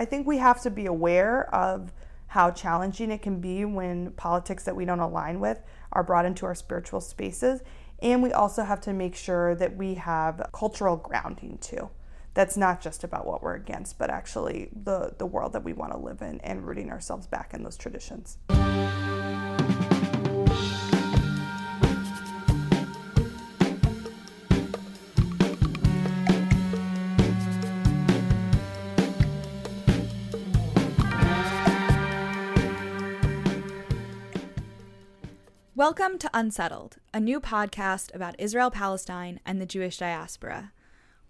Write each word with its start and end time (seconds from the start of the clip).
I 0.00 0.04
think 0.04 0.28
we 0.28 0.38
have 0.38 0.62
to 0.62 0.70
be 0.70 0.86
aware 0.86 1.52
of 1.52 1.92
how 2.28 2.52
challenging 2.52 3.10
it 3.10 3.20
can 3.20 3.40
be 3.40 3.64
when 3.64 4.12
politics 4.12 4.62
that 4.64 4.76
we 4.76 4.84
don't 4.84 5.00
align 5.00 5.40
with 5.40 5.60
are 5.90 6.04
brought 6.04 6.24
into 6.24 6.46
our 6.46 6.54
spiritual 6.54 7.00
spaces. 7.00 7.62
And 8.00 8.22
we 8.22 8.32
also 8.32 8.62
have 8.62 8.80
to 8.82 8.92
make 8.92 9.16
sure 9.16 9.56
that 9.56 9.76
we 9.76 9.94
have 9.94 10.50
cultural 10.52 10.96
grounding 10.96 11.58
too. 11.58 11.90
That's 12.34 12.56
not 12.56 12.80
just 12.80 13.02
about 13.02 13.26
what 13.26 13.42
we're 13.42 13.56
against, 13.56 13.98
but 13.98 14.08
actually 14.08 14.70
the, 14.84 15.14
the 15.18 15.26
world 15.26 15.52
that 15.54 15.64
we 15.64 15.72
want 15.72 15.90
to 15.90 15.98
live 15.98 16.22
in 16.22 16.40
and 16.42 16.64
rooting 16.64 16.90
ourselves 16.90 17.26
back 17.26 17.52
in 17.52 17.64
those 17.64 17.76
traditions. 17.76 18.38
Welcome 35.88 36.18
to 36.18 36.30
Unsettled, 36.34 36.98
a 37.14 37.18
new 37.18 37.40
podcast 37.40 38.14
about 38.14 38.38
Israel 38.38 38.70
Palestine 38.70 39.40
and 39.46 39.58
the 39.58 39.64
Jewish 39.64 39.96
diaspora. 39.96 40.70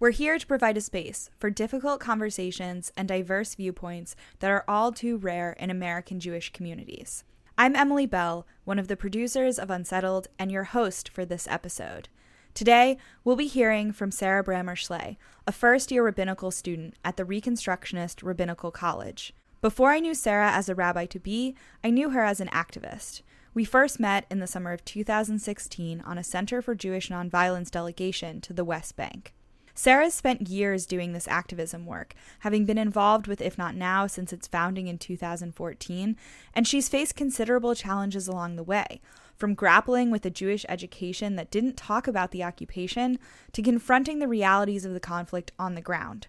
We're 0.01 0.11
here 0.11 0.37
to 0.37 0.45
provide 0.45 0.75
a 0.75 0.81
space 0.81 1.29
for 1.37 1.49
difficult 1.49 2.01
conversations 2.01 2.91
and 2.97 3.07
diverse 3.07 3.55
viewpoints 3.55 4.17
that 4.39 4.51
are 4.51 4.65
all 4.67 4.91
too 4.91 5.15
rare 5.15 5.53
in 5.53 5.69
American 5.69 6.19
Jewish 6.19 6.51
communities. 6.51 7.23
I'm 7.57 7.73
Emily 7.73 8.05
Bell, 8.05 8.45
one 8.65 8.77
of 8.77 8.89
the 8.89 8.97
producers 8.97 9.57
of 9.57 9.69
Unsettled 9.69 10.27
and 10.37 10.51
your 10.51 10.65
host 10.65 11.07
for 11.07 11.23
this 11.23 11.47
episode. 11.49 12.09
Today, 12.53 12.97
we'll 13.23 13.37
be 13.37 13.47
hearing 13.47 13.93
from 13.93 14.11
Sarah 14.11 14.43
Brammer 14.43 14.75
Shlay, 14.75 15.15
a 15.47 15.53
first 15.53 15.89
year 15.89 16.03
rabbinical 16.03 16.51
student 16.51 16.95
at 17.05 17.15
the 17.15 17.23
Reconstructionist 17.23 18.23
Rabbinical 18.23 18.71
College. 18.71 19.33
Before 19.61 19.91
I 19.91 20.01
knew 20.01 20.13
Sarah 20.13 20.51
as 20.51 20.67
a 20.67 20.75
rabbi 20.75 21.05
to 21.05 21.19
be, 21.19 21.55
I 21.81 21.91
knew 21.91 22.09
her 22.09 22.25
as 22.25 22.41
an 22.41 22.49
activist. 22.49 23.21
We 23.53 23.65
first 23.65 23.99
met 23.99 24.25
in 24.29 24.39
the 24.39 24.47
summer 24.47 24.73
of 24.73 24.85
2016 24.85 26.01
on 26.01 26.17
a 26.19 26.23
Center 26.23 26.61
for 26.61 26.75
Jewish 26.75 27.09
Nonviolence 27.09 27.71
delegation 27.71 28.41
to 28.41 28.53
the 28.53 28.63
West 28.63 28.95
Bank. 28.95 29.33
Sarah 29.73 30.11
spent 30.11 30.49
years 30.49 30.85
doing 30.85 31.13
this 31.13 31.27
activism 31.27 31.87
work, 31.87 32.13
having 32.39 32.65
been 32.65 32.77
involved 32.77 33.25
with 33.25 33.41
If 33.41 33.57
Not 33.57 33.73
Now 33.73 34.05
since 34.05 34.31
its 34.31 34.47
founding 34.47 34.87
in 34.87 34.99
2014, 34.99 36.15
and 36.53 36.67
she's 36.67 36.89
faced 36.89 37.15
considerable 37.15 37.73
challenges 37.73 38.27
along 38.27 38.55
the 38.55 38.63
way, 38.63 39.01
from 39.35 39.55
grappling 39.55 40.11
with 40.11 40.25
a 40.25 40.29
Jewish 40.29 40.65
education 40.69 41.35
that 41.37 41.49
didn't 41.49 41.77
talk 41.77 42.07
about 42.07 42.31
the 42.31 42.43
occupation 42.43 43.17
to 43.53 43.63
confronting 43.63 44.19
the 44.19 44.27
realities 44.27 44.85
of 44.85 44.93
the 44.93 44.99
conflict 44.99 45.53
on 45.57 45.73
the 45.73 45.81
ground. 45.81 46.27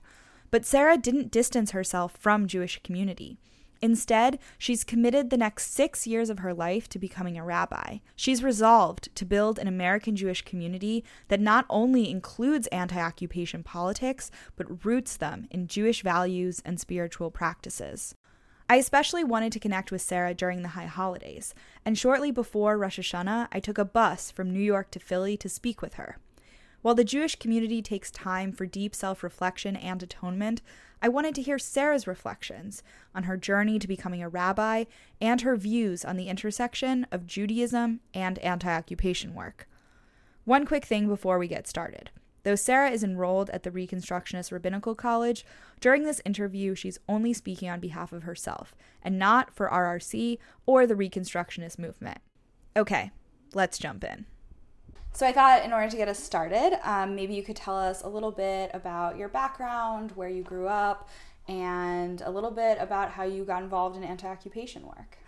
But 0.51 0.65
Sarah 0.65 0.97
didn't 0.97 1.31
distance 1.31 1.73
herself 1.73 2.17
from 2.19 2.47
Jewish 2.47 2.81
community. 2.83 3.39
Instead, 3.83 4.39
she's 4.59 4.85
committed 4.85 5.31
the 5.31 5.39
next 5.39 5.73
six 5.73 6.07
years 6.07 6.29
of 6.29 6.41
her 6.41 6.53
life 6.53 6.89
to 6.89 6.99
becoming 6.99 7.39
a 7.39 7.45
rabbi. 7.45 7.99
She's 8.15 8.43
resolved 8.43 9.15
to 9.15 9.25
build 9.25 9.59
an 9.59 9.67
American 9.67 10.17
Jewish 10.17 10.43
community 10.43 11.03
that 11.29 11.41
not 11.41 11.65
only 11.71 12.11
includes 12.11 12.67
anti 12.69 13.01
occupation 13.01 13.63
politics, 13.63 14.31
but 14.57 14.85
roots 14.85 15.17
them 15.17 15.47
in 15.51 15.67
Jewish 15.67 16.03
values 16.03 16.61
and 16.65 16.79
spiritual 16.79 17.31
practices. 17.31 18.15
I 18.69 18.77
especially 18.77 19.25
wanted 19.25 19.51
to 19.53 19.59
connect 19.59 19.91
with 19.91 20.03
Sarah 20.03 20.35
during 20.35 20.63
the 20.63 20.69
high 20.69 20.87
holidays, 20.87 21.55
and 21.85 21.99
shortly 21.99 22.31
before 22.31 22.79
Rosh 22.79 23.01
Hashanah, 23.01 23.49
I 23.51 23.59
took 23.61 23.79
a 23.79 23.85
bus 23.85 24.31
from 24.31 24.53
New 24.53 24.61
York 24.61 24.91
to 24.93 25.01
Philly 25.01 25.37
to 25.39 25.49
speak 25.49 25.83
with 25.83 25.95
her. 25.95 26.19
While 26.83 26.95
the 26.95 27.05
Jewish 27.05 27.37
community 27.37 27.83
takes 27.83 28.11
time 28.11 28.53
for 28.53 28.67
deep 28.67 28.95
self 28.95 29.23
reflection 29.23 29.75
and 29.75 30.03
atonement, 30.03 30.63
I 31.03 31.09
wanted 31.09 31.35
to 31.37 31.43
hear 31.43 31.59
Sarah's 31.59 32.07
reflections 32.07 32.83
on 33.15 33.23
her 33.23 33.37
journey 33.37 33.79
to 33.79 33.89
becoming 33.89 34.23
a 34.23 34.29
rabbi 34.29 34.85
and 35.21 35.41
her 35.41 35.57
views 35.57 36.05
on 36.05 36.17
the 36.17 36.29
intersection 36.29 37.07
of 37.11 37.27
Judaism 37.27 38.01
and 38.13 38.39
anti 38.41 38.71
occupation 38.71 39.35
work. 39.35 39.67
One 40.45 40.67
quick 40.67 40.85
thing 40.85 41.09
before 41.09 41.39
we 41.39 41.49
get 41.49 41.67
started. 41.67 42.11
Though 42.43 42.55
Sarah 42.55 42.91
is 42.91 43.05
enrolled 43.05 43.51
at 43.51 43.63
the 43.63 43.71
Reconstructionist 43.71 44.51
Rabbinical 44.51 44.95
College, 44.95 45.45
during 45.81 46.05
this 46.05 46.23
interview 46.25 46.75
she's 46.75 46.99
only 47.09 47.33
speaking 47.33 47.69
on 47.69 47.81
behalf 47.81 48.13
of 48.13 48.23
herself 48.23 48.75
and 49.03 49.19
not 49.19 49.55
for 49.55 49.69
RRC 49.69 50.39
or 50.67 50.87
the 50.87 50.95
Reconstructionist 50.95 51.79
movement. 51.79 52.19
Okay, 52.77 53.11
let's 53.55 53.79
jump 53.79 54.05
in. 54.05 54.27
So 55.13 55.27
I 55.27 55.33
thought 55.33 55.65
in 55.65 55.73
order 55.73 55.89
to 55.89 55.97
get 55.97 56.09
us 56.09 56.23
started, 56.23 56.79
um, 56.83 57.15
maybe 57.15 57.35
you 57.35 57.43
could 57.43 57.57
tell 57.57 57.77
us 57.77 58.03
a 58.03 58.09
little 58.09 58.31
bit 58.31 58.71
about 58.73 59.19
your 59.19 59.29
background, 59.29 60.13
where 60.15 60.29
you 60.29 60.43
grew 60.43 60.69
up, 60.69 61.09
and 61.49 62.21
a 62.23 62.31
little 62.31 62.51
bit 62.51 62.79
about 62.81 63.11
how 63.11 63.25
you 63.25 63.45
got 63.45 63.63
involved 63.63 63.97
in 63.97 64.05
anti 64.05 64.27
occupation 64.27 64.87
work. 64.87 65.19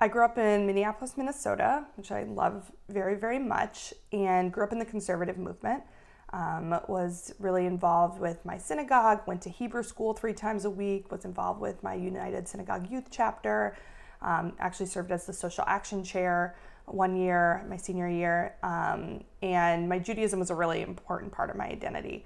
I 0.00 0.08
grew 0.08 0.24
up 0.24 0.38
in 0.38 0.66
Minneapolis, 0.66 1.16
Minnesota, 1.16 1.86
which 1.96 2.12
I 2.12 2.22
love 2.22 2.70
very, 2.88 3.14
very 3.14 3.38
much, 3.38 3.92
and 4.12 4.52
grew 4.52 4.62
up 4.62 4.72
in 4.72 4.78
the 4.78 4.84
conservative 4.84 5.38
movement. 5.38 5.82
Um, 6.32 6.78
was 6.88 7.32
really 7.38 7.66
involved 7.66 8.20
with 8.20 8.44
my 8.44 8.58
synagogue, 8.58 9.20
went 9.26 9.42
to 9.42 9.50
Hebrew 9.50 9.82
school 9.82 10.12
three 10.12 10.34
times 10.34 10.64
a 10.64 10.70
week, 10.70 11.10
was 11.10 11.24
involved 11.24 11.60
with 11.60 11.82
my 11.82 11.94
United 11.94 12.48
Synagogue 12.48 12.90
Youth 12.90 13.06
Chapter, 13.10 13.76
um, 14.22 14.52
actually 14.58 14.86
served 14.86 15.12
as 15.12 15.24
the 15.24 15.32
social 15.32 15.64
action 15.66 16.02
chair 16.02 16.56
one 16.86 17.16
year, 17.16 17.64
my 17.68 17.76
senior 17.76 18.08
year, 18.08 18.54
um, 18.62 19.24
and 19.42 19.88
my 19.88 19.98
Judaism 19.98 20.38
was 20.38 20.50
a 20.50 20.54
really 20.54 20.82
important 20.82 21.32
part 21.32 21.50
of 21.50 21.56
my 21.56 21.66
identity. 21.66 22.24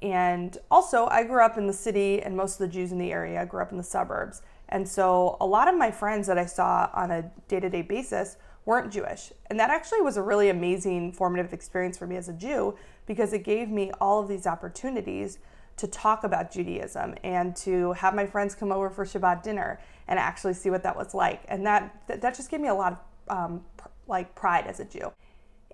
And 0.00 0.56
also, 0.70 1.06
I 1.06 1.24
grew 1.24 1.44
up 1.44 1.58
in 1.58 1.66
the 1.66 1.72
city, 1.72 2.22
and 2.22 2.36
most 2.36 2.54
of 2.54 2.58
the 2.58 2.72
Jews 2.72 2.92
in 2.92 2.98
the 2.98 3.12
area 3.12 3.44
grew 3.44 3.60
up 3.60 3.72
in 3.72 3.78
the 3.78 3.84
suburbs. 3.84 4.42
And 4.68 4.88
so, 4.88 5.36
a 5.40 5.46
lot 5.46 5.68
of 5.68 5.76
my 5.76 5.90
friends 5.90 6.26
that 6.28 6.38
I 6.38 6.46
saw 6.46 6.88
on 6.94 7.10
a 7.10 7.30
day 7.48 7.60
to 7.60 7.68
day 7.68 7.82
basis 7.82 8.36
weren't 8.64 8.92
Jewish. 8.92 9.32
And 9.46 9.58
that 9.58 9.70
actually 9.70 10.02
was 10.02 10.16
a 10.16 10.22
really 10.22 10.50
amazing 10.50 11.12
formative 11.12 11.52
experience 11.52 11.96
for 11.96 12.06
me 12.06 12.16
as 12.16 12.28
a 12.28 12.34
Jew 12.34 12.76
because 13.06 13.32
it 13.32 13.42
gave 13.42 13.70
me 13.70 13.90
all 14.00 14.20
of 14.20 14.28
these 14.28 14.46
opportunities 14.46 15.38
to 15.78 15.86
talk 15.86 16.22
about 16.22 16.52
Judaism 16.52 17.14
and 17.24 17.56
to 17.56 17.92
have 17.94 18.14
my 18.14 18.26
friends 18.26 18.54
come 18.54 18.70
over 18.70 18.90
for 18.90 19.06
Shabbat 19.06 19.42
dinner 19.42 19.80
and 20.06 20.18
actually 20.18 20.52
see 20.52 20.68
what 20.68 20.82
that 20.82 20.96
was 20.96 21.14
like. 21.14 21.42
And 21.48 21.64
that, 21.66 22.02
that 22.08 22.36
just 22.36 22.50
gave 22.50 22.60
me 22.60 22.68
a 22.68 22.74
lot 22.74 22.92
of 23.28 23.36
um, 23.36 23.64
like 24.08 24.34
pride 24.34 24.66
as 24.66 24.80
a 24.80 24.84
Jew. 24.84 25.12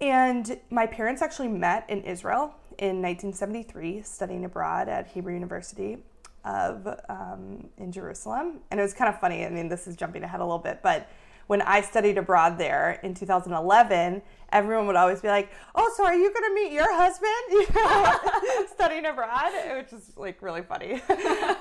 And 0.01 0.59
my 0.71 0.87
parents 0.87 1.23
actually 1.23 1.49
met 1.49 1.89
in 1.89 2.03
Israel 2.03 2.55
in 2.79 3.01
1973, 3.01 4.03
studying 4.03 4.45
abroad 4.45 4.89
at 4.89 5.07
Hebrew 5.07 5.35
University 5.35 5.99
of 6.45 6.87
um, 7.09 7.69
in 7.79 7.93
Jerusalem. 7.93 8.61
And 8.71 8.81
it 8.81 8.83
was 8.83 8.93
kind 8.93 9.13
of 9.13 9.21
funny. 9.21 9.47
I 9.47 9.51
mean, 9.51 9.69
this 9.69 9.87
is 9.87 9.97
jumping 9.97 10.23
ahead 10.23 10.41
a 10.41 10.45
little 10.45 10.59
bit, 10.59 10.81
but 10.83 11.09
when 11.47 11.63
I 11.63 11.81
studied 11.83 12.19
abroad 12.19 12.59
there 12.59 13.01
in 13.03 13.15
2011, 13.15 14.23
everyone 14.51 14.87
would 14.87 14.97
always 14.97 15.21
be 15.21 15.29
like, 15.29 15.51
"Oh, 15.75 15.93
so 15.97 16.05
are 16.05 16.15
you 16.15 16.33
going 16.33 16.45
to 16.45 16.55
meet 16.55 16.73
your 16.73 16.93
husband 16.93 17.31
You 17.51 17.67
know, 17.75 18.67
studying 18.75 19.07
abroad?" 19.07 19.53
Which 19.77 19.93
is 19.93 20.13
like 20.17 20.41
really 20.43 20.63
funny. 20.63 20.95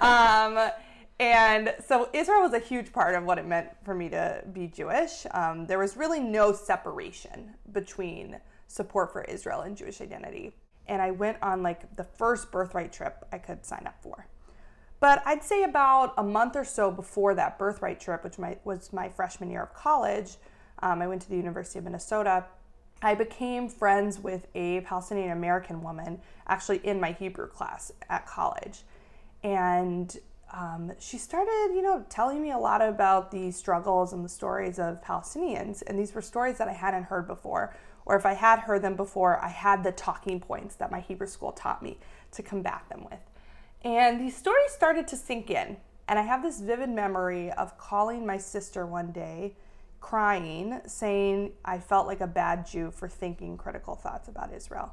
um, 0.01 0.71
and 1.19 1.73
so 1.85 2.09
Israel 2.13 2.41
was 2.41 2.53
a 2.53 2.59
huge 2.59 2.91
part 2.91 3.15
of 3.15 3.23
what 3.23 3.37
it 3.37 3.45
meant 3.45 3.69
for 3.83 3.93
me 3.93 4.09
to 4.09 4.43
be 4.51 4.67
Jewish. 4.67 5.25
Um, 5.31 5.65
there 5.65 5.79
was 5.79 5.95
really 5.95 6.19
no 6.19 6.53
separation 6.53 7.53
between 7.71 8.39
support 8.67 9.13
for 9.13 9.23
Israel 9.23 9.61
and 9.61 9.77
Jewish 9.77 10.01
identity. 10.01 10.55
And 10.87 11.01
I 11.01 11.11
went 11.11 11.37
on 11.41 11.63
like 11.63 11.95
the 11.95 12.03
first 12.03 12.51
birthright 12.51 12.91
trip 12.91 13.25
I 13.31 13.37
could 13.37 13.65
sign 13.65 13.83
up 13.85 13.95
for. 14.01 14.27
But 14.99 15.21
I'd 15.25 15.43
say 15.43 15.63
about 15.63 16.13
a 16.17 16.23
month 16.23 16.55
or 16.55 16.65
so 16.65 16.89
before 16.89 17.35
that 17.35 17.59
birthright 17.59 17.99
trip, 17.99 18.23
which 18.23 18.39
my, 18.39 18.57
was 18.63 18.91
my 18.91 19.09
freshman 19.09 19.51
year 19.51 19.63
of 19.63 19.73
college, 19.73 20.37
um, 20.81 21.01
I 21.01 21.07
went 21.07 21.21
to 21.23 21.29
the 21.29 21.37
University 21.37 21.79
of 21.79 21.85
Minnesota. 21.85 22.45
I 23.01 23.13
became 23.13 23.67
friends 23.67 24.17
with 24.17 24.47
a 24.55 24.81
Palestinian 24.81 25.31
American 25.31 25.83
woman 25.83 26.21
actually 26.47 26.77
in 26.77 26.99
my 26.99 27.11
Hebrew 27.11 27.47
class 27.47 27.91
at 28.09 28.25
college. 28.25 28.83
And 29.43 30.17
um, 30.53 30.91
she 30.99 31.17
started, 31.17 31.73
you 31.73 31.81
know, 31.81 32.05
telling 32.09 32.41
me 32.41 32.51
a 32.51 32.57
lot 32.57 32.81
about 32.81 33.31
the 33.31 33.49
struggles 33.49 34.13
and 34.13 34.23
the 34.23 34.29
stories 34.29 34.77
of 34.77 35.01
Palestinians. 35.01 35.81
And 35.85 35.97
these 35.97 36.13
were 36.13 36.21
stories 36.21 36.59
that 36.59 36.67
I 36.67 36.73
hadn't 36.73 37.05
heard 37.05 37.27
before. 37.27 37.75
Or 38.05 38.15
if 38.15 38.25
I 38.25 38.33
had 38.33 38.59
heard 38.59 38.83
them 38.83 38.95
before, 38.95 39.43
I 39.43 39.47
had 39.47 39.83
the 39.83 39.91
talking 39.91 40.39
points 40.39 40.75
that 40.75 40.91
my 40.91 40.99
Hebrew 40.99 41.25
school 41.25 41.53
taught 41.53 41.81
me 41.81 41.97
to 42.31 42.43
combat 42.43 42.83
them 42.89 43.05
with. 43.09 43.19
And 43.83 44.21
these 44.21 44.35
stories 44.35 44.71
started 44.71 45.07
to 45.07 45.15
sink 45.15 45.49
in. 45.49 45.77
And 46.07 46.19
I 46.19 46.21
have 46.21 46.43
this 46.43 46.59
vivid 46.59 46.89
memory 46.89 47.51
of 47.51 47.77
calling 47.77 48.25
my 48.25 48.37
sister 48.37 48.85
one 48.85 49.11
day, 49.11 49.55
crying, 50.01 50.81
saying 50.85 51.53
I 51.65 51.79
felt 51.79 52.05
like 52.05 52.21
a 52.21 52.27
bad 52.27 52.67
Jew 52.67 52.91
for 52.91 53.07
thinking 53.07 53.57
critical 53.57 53.95
thoughts 53.95 54.27
about 54.27 54.53
Israel. 54.53 54.91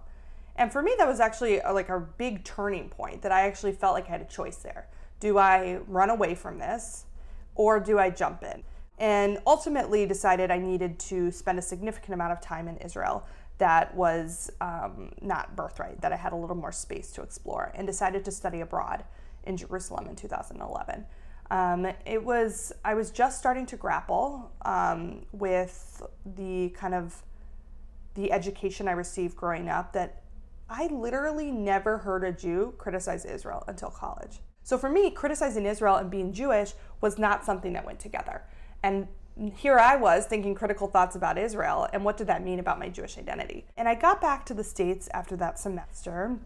And 0.57 0.73
for 0.73 0.83
me, 0.83 0.95
that 0.99 1.09
was 1.09 1.21
actually 1.21 1.61
like 1.61 1.89
a 1.89 2.01
big 2.01 2.45
turning 2.45 2.89
point 2.89 3.23
that 3.23 3.33
I 3.33 3.43
actually 3.43 3.73
felt 3.73 3.95
like 3.95 4.09
I 4.09 4.13
had 4.13 4.21
a 4.23 4.27
choice 4.27 4.57
there 4.57 4.87
do 5.21 5.39
I 5.39 5.81
run 5.87 6.11
away 6.11 6.35
from 6.35 6.59
this 6.59 7.05
or 7.55 7.79
do 7.79 7.99
I 7.99 8.11
jump 8.11 8.43
in? 8.43 8.63
And 8.99 9.39
ultimately 9.47 10.05
decided 10.07 10.51
I 10.51 10.59
needed 10.59 10.99
to 11.01 11.31
spend 11.31 11.59
a 11.59 11.63
significant 11.63 12.15
amount 12.15 12.33
of 12.33 12.41
time 12.41 12.69
in 12.69 12.77
Israel 12.79 13.25
that 13.59 13.95
was 13.95 14.51
um, 14.61 15.13
not 15.21 15.55
birthright, 15.55 16.01
that 16.01 16.13
I 16.13 16.17
had 16.17 16.33
a 16.33 16.37
little 16.37 16.57
more 16.57 16.73
space 16.73 17.13
to 17.13 17.23
explore, 17.23 17.71
and 17.75 17.87
decided 17.87 18.25
to 18.25 18.31
study 18.31 18.61
abroad 18.61 19.05
in 19.45 19.57
Jerusalem 19.57 20.07
in 20.07 20.17
2011. 20.17 21.05
Um, 21.51 21.87
it 22.07 22.25
was, 22.25 22.73
I 22.85 22.95
was 22.95 23.11
just 23.11 23.39
starting 23.39 23.67
to 23.67 23.77
grapple 23.77 24.51
um, 24.65 25.27
with 25.33 26.03
the 26.25 26.71
kind 26.71 26.95
of 26.95 27.23
the 28.15 28.33
education 28.33 28.89
I 28.89 28.93
received 28.93 29.37
growing 29.37 29.69
up 29.69 29.93
that 29.93 30.23
I 30.69 30.87
literally 30.87 31.51
never 31.51 31.99
heard 31.99 32.25
a 32.25 32.33
Jew 32.33 32.75
criticize 32.79 33.25
Israel 33.25 33.65
until 33.67 33.91
college. 33.91 34.41
So 34.71 34.79
for 34.79 34.89
me, 34.89 35.11
criticizing 35.11 35.67
Israel 35.67 35.97
and 35.97 36.09
being 36.09 36.33
Jewish 36.33 36.75
was 37.01 37.19
not 37.19 37.45
something 37.45 37.73
that 37.73 37.85
went 37.85 37.99
together. 37.99 38.43
And 38.85 39.09
here 39.57 39.81
I 39.81 39.97
was 39.97 40.27
thinking 40.27 40.55
critical 40.55 40.87
thoughts 40.87 41.17
about 41.17 41.39
Israel 41.39 41.89
and 41.93 42.05
what 42.05 42.17
did 42.17 42.29
that 42.29 42.45
mean 42.45 42.61
about 42.61 42.79
my 42.79 42.89
Jewish 42.89 43.19
identity. 43.19 43.67
And 43.77 43.89
I 43.89 43.97
got 43.97 44.21
back 44.21 44.47
to 44.47 44.55
the 44.55 44.63
States 44.63 45.09
after 45.13 45.37
that 45.39 45.59
semester 45.59 46.39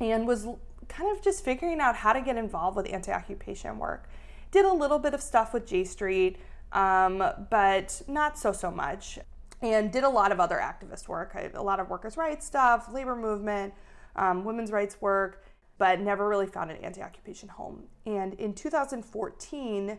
and 0.00 0.26
was 0.26 0.46
kind 0.88 1.14
of 1.14 1.22
just 1.22 1.44
figuring 1.44 1.78
out 1.78 1.94
how 1.94 2.14
to 2.14 2.22
get 2.22 2.38
involved 2.38 2.74
with 2.74 2.90
anti 2.90 3.12
occupation 3.12 3.78
work. 3.78 4.08
Did 4.50 4.64
a 4.64 4.72
little 4.72 4.98
bit 4.98 5.12
of 5.12 5.20
stuff 5.20 5.52
with 5.52 5.66
J 5.66 5.84
Street, 5.84 6.38
um, 6.72 7.22
but 7.50 8.00
not 8.08 8.38
so, 8.38 8.52
so 8.52 8.70
much. 8.70 9.18
And 9.60 9.92
did 9.92 10.04
a 10.04 10.08
lot 10.08 10.32
of 10.32 10.40
other 10.40 10.56
activist 10.56 11.06
work, 11.06 11.36
a 11.52 11.62
lot 11.62 11.80
of 11.80 11.90
workers' 11.90 12.16
rights 12.16 12.46
stuff, 12.46 12.90
labor 12.90 13.14
movement, 13.14 13.74
um, 14.16 14.42
women's 14.42 14.70
rights 14.70 14.96
work, 15.02 15.44
but 15.78 16.00
never 16.00 16.28
really 16.28 16.46
found 16.46 16.70
an 16.70 16.76
anti 16.78 17.02
occupation 17.02 17.48
home. 17.48 17.84
And 18.06 18.34
in 18.34 18.54
2014, 18.54 19.98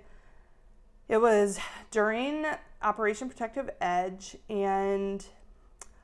it 1.09 1.17
was 1.17 1.59
during 1.91 2.45
Operation 2.81 3.27
Protective 3.29 3.69
Edge, 3.81 4.37
and 4.49 5.25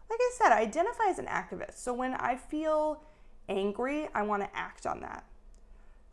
like 0.09 0.19
I 0.19 0.31
said, 0.33 0.51
I 0.51 0.61
identify 0.61 1.05
as 1.07 1.19
an 1.19 1.27
activist. 1.27 1.77
So 1.77 1.93
when 1.93 2.13
I 2.15 2.35
feel 2.35 3.03
angry, 3.47 4.07
I 4.13 4.23
want 4.23 4.43
to 4.43 4.57
act 4.57 4.85
on 4.85 5.01
that. 5.01 5.25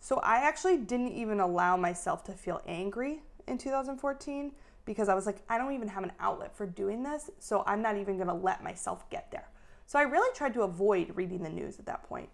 So 0.01 0.19
I 0.19 0.37
actually 0.39 0.77
didn't 0.77 1.13
even 1.13 1.41
allow 1.41 1.77
myself 1.77 2.23
to 2.25 2.33
feel 2.33 2.63
angry 2.67 3.23
in 3.47 3.59
2014 3.59 4.53
because 4.85 5.09
I 5.09 5.15
was 5.15 5.27
like, 5.27 5.39
I 5.49 5.59
don't 5.59 5.73
even 5.73 5.89
have 5.89 6.05
an 6.05 6.13
outlet 6.21 6.57
for 6.57 6.67
doing 6.67 7.03
this, 7.03 7.31
so 7.41 7.65
I'm 7.67 7.83
not 7.83 7.97
even 7.97 8.17
going 8.17 8.29
to 8.29 8.35
let 8.35 8.63
myself 8.63 9.09
get 9.11 9.31
there. 9.31 9.49
So 9.87 9.99
I 9.99 10.03
really 10.03 10.33
tried 10.35 10.55
to 10.55 10.63
avoid 10.63 11.13
reading 11.15 11.43
the 11.43 11.51
news 11.51 11.79
at 11.79 11.87
that 11.87 12.05
point. 12.05 12.29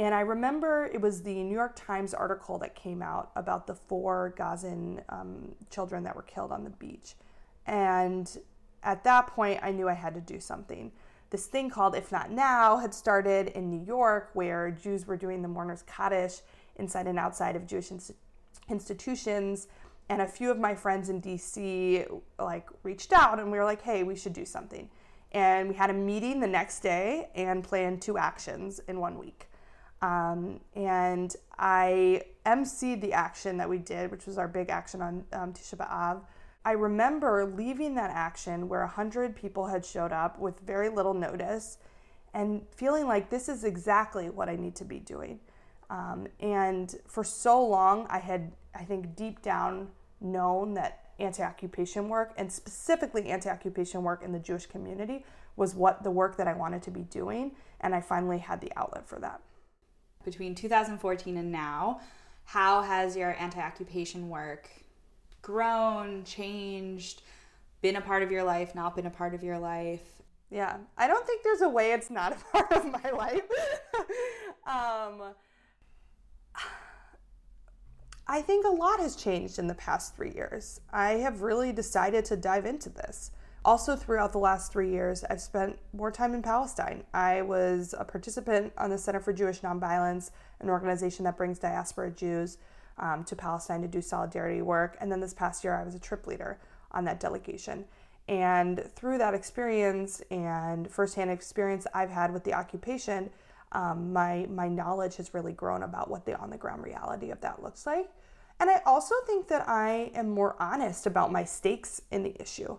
And 0.00 0.14
I 0.14 0.20
remember 0.20 0.88
it 0.94 1.02
was 1.02 1.22
the 1.22 1.42
New 1.42 1.52
York 1.52 1.74
Times 1.76 2.14
article 2.14 2.56
that 2.60 2.74
came 2.74 3.02
out 3.02 3.32
about 3.36 3.66
the 3.66 3.74
four 3.74 4.32
Gazan 4.34 5.02
um, 5.10 5.54
children 5.68 6.04
that 6.04 6.16
were 6.16 6.22
killed 6.22 6.52
on 6.52 6.64
the 6.64 6.70
beach. 6.70 7.16
And 7.66 8.26
at 8.82 9.04
that 9.04 9.26
point, 9.26 9.60
I 9.62 9.72
knew 9.72 9.90
I 9.90 9.92
had 9.92 10.14
to 10.14 10.22
do 10.22 10.40
something. 10.40 10.90
This 11.28 11.44
thing 11.44 11.68
called 11.68 11.94
If 11.94 12.10
Not 12.10 12.30
Now 12.30 12.78
had 12.78 12.94
started 12.94 13.48
in 13.48 13.68
New 13.68 13.84
York 13.84 14.30
where 14.32 14.70
Jews 14.70 15.06
were 15.06 15.18
doing 15.18 15.42
the 15.42 15.48
mourner's 15.48 15.82
Kaddish 15.82 16.40
inside 16.76 17.06
and 17.06 17.18
outside 17.18 17.54
of 17.54 17.66
Jewish 17.66 17.92
institutions. 18.70 19.68
And 20.08 20.22
a 20.22 20.26
few 20.26 20.50
of 20.50 20.58
my 20.58 20.74
friends 20.74 21.10
in 21.10 21.20
DC 21.20 22.10
like 22.38 22.70
reached 22.84 23.12
out 23.12 23.38
and 23.38 23.52
we 23.52 23.58
were 23.58 23.64
like, 23.64 23.82
hey, 23.82 24.02
we 24.02 24.16
should 24.16 24.32
do 24.32 24.46
something. 24.46 24.88
And 25.32 25.68
we 25.68 25.74
had 25.74 25.90
a 25.90 25.92
meeting 25.92 26.40
the 26.40 26.46
next 26.46 26.80
day 26.80 27.28
and 27.34 27.62
planned 27.62 28.00
two 28.00 28.16
actions 28.16 28.80
in 28.88 28.98
one 28.98 29.18
week. 29.18 29.49
Um, 30.02 30.60
and 30.74 31.34
I 31.58 32.22
emceed 32.46 33.00
the 33.00 33.12
action 33.12 33.58
that 33.58 33.68
we 33.68 33.78
did, 33.78 34.10
which 34.10 34.26
was 34.26 34.38
our 34.38 34.48
big 34.48 34.70
action 34.70 35.02
on 35.02 35.24
um, 35.32 35.52
Tisha 35.52 35.76
B'Av. 35.76 36.22
I 36.64 36.72
remember 36.72 37.52
leaving 37.56 37.94
that 37.94 38.10
action 38.10 38.68
where 38.68 38.80
100 38.80 39.36
people 39.36 39.66
had 39.66 39.84
showed 39.84 40.12
up 40.12 40.38
with 40.38 40.60
very 40.60 40.88
little 40.88 41.14
notice 41.14 41.78
and 42.32 42.62
feeling 42.70 43.06
like 43.06 43.30
this 43.30 43.48
is 43.48 43.64
exactly 43.64 44.30
what 44.30 44.48
I 44.48 44.56
need 44.56 44.76
to 44.76 44.84
be 44.84 44.98
doing. 45.00 45.40
Um, 45.88 46.28
and 46.38 46.94
for 47.06 47.24
so 47.24 47.64
long, 47.66 48.06
I 48.08 48.18
had, 48.18 48.52
I 48.74 48.84
think, 48.84 49.16
deep 49.16 49.42
down 49.42 49.88
known 50.20 50.74
that 50.74 51.10
anti 51.18 51.42
occupation 51.42 52.08
work 52.08 52.32
and 52.36 52.50
specifically 52.50 53.26
anti 53.26 53.50
occupation 53.50 54.02
work 54.02 54.22
in 54.22 54.32
the 54.32 54.38
Jewish 54.38 54.66
community 54.66 55.24
was 55.56 55.74
what 55.74 56.02
the 56.04 56.10
work 56.10 56.36
that 56.36 56.46
I 56.46 56.54
wanted 56.54 56.82
to 56.84 56.90
be 56.90 57.02
doing. 57.02 57.52
And 57.80 57.94
I 57.94 58.00
finally 58.00 58.38
had 58.38 58.60
the 58.60 58.72
outlet 58.76 59.08
for 59.08 59.18
that 59.18 59.40
between 60.24 60.54
2014 60.54 61.36
and 61.36 61.52
now, 61.52 62.00
how 62.44 62.82
has 62.82 63.16
your 63.16 63.36
anti 63.38 63.60
occupation 63.60 64.28
work 64.28 64.68
grown, 65.42 66.24
changed, 66.24 67.22
been 67.80 67.96
a 67.96 68.00
part 68.00 68.22
of 68.22 68.30
your 68.30 68.42
life, 68.42 68.74
not 68.74 68.96
been 68.96 69.06
a 69.06 69.10
part 69.10 69.34
of 69.34 69.42
your 69.42 69.58
life? 69.58 70.02
Yeah, 70.50 70.78
I 70.98 71.06
don't 71.06 71.26
think 71.26 71.42
there's 71.42 71.62
a 71.62 71.68
way 71.68 71.92
it's 71.92 72.10
not 72.10 72.32
a 72.32 72.36
part 72.52 72.72
of 72.72 72.84
my 72.84 73.10
life. 73.10 73.42
um, 74.66 75.34
I 78.26 78.42
think 78.42 78.64
a 78.64 78.70
lot 78.70 79.00
has 79.00 79.16
changed 79.16 79.58
in 79.58 79.66
the 79.66 79.74
past 79.74 80.14
three 80.14 80.32
years. 80.32 80.80
I 80.92 81.12
have 81.14 81.42
really 81.42 81.72
decided 81.72 82.24
to 82.26 82.36
dive 82.36 82.66
into 82.66 82.88
this. 82.88 83.32
Also, 83.62 83.94
throughout 83.94 84.32
the 84.32 84.38
last 84.38 84.72
three 84.72 84.90
years, 84.90 85.22
I've 85.28 85.40
spent 85.40 85.78
more 85.92 86.10
time 86.10 86.32
in 86.32 86.40
Palestine. 86.40 87.04
I 87.12 87.42
was 87.42 87.94
a 87.98 88.04
participant 88.04 88.72
on 88.78 88.88
the 88.88 88.96
Center 88.96 89.20
for 89.20 89.34
Jewish 89.34 89.60
Nonviolence, 89.60 90.30
an 90.60 90.70
organization 90.70 91.26
that 91.26 91.36
brings 91.36 91.58
diaspora 91.58 92.10
Jews 92.10 92.56
um, 92.96 93.22
to 93.24 93.36
Palestine 93.36 93.82
to 93.82 93.88
do 93.88 94.00
solidarity 94.00 94.62
work. 94.62 94.96
And 94.98 95.12
then 95.12 95.20
this 95.20 95.34
past 95.34 95.62
year, 95.62 95.74
I 95.74 95.84
was 95.84 95.94
a 95.94 95.98
trip 95.98 96.26
leader 96.26 96.58
on 96.92 97.04
that 97.04 97.20
delegation. 97.20 97.84
And 98.28 98.82
through 98.94 99.18
that 99.18 99.34
experience 99.34 100.22
and 100.30 100.90
firsthand 100.90 101.30
experience 101.30 101.86
I've 101.92 102.10
had 102.10 102.32
with 102.32 102.44
the 102.44 102.54
occupation, 102.54 103.28
um, 103.72 104.10
my, 104.10 104.46
my 104.48 104.68
knowledge 104.68 105.16
has 105.16 105.34
really 105.34 105.52
grown 105.52 105.82
about 105.82 106.10
what 106.10 106.24
the 106.24 106.38
on 106.38 106.48
the 106.48 106.56
ground 106.56 106.82
reality 106.82 107.30
of 107.30 107.42
that 107.42 107.62
looks 107.62 107.84
like. 107.84 108.08
And 108.58 108.70
I 108.70 108.80
also 108.86 109.14
think 109.26 109.48
that 109.48 109.68
I 109.68 110.12
am 110.14 110.30
more 110.30 110.56
honest 110.60 111.06
about 111.06 111.30
my 111.30 111.44
stakes 111.44 112.00
in 112.10 112.22
the 112.22 112.40
issue 112.40 112.78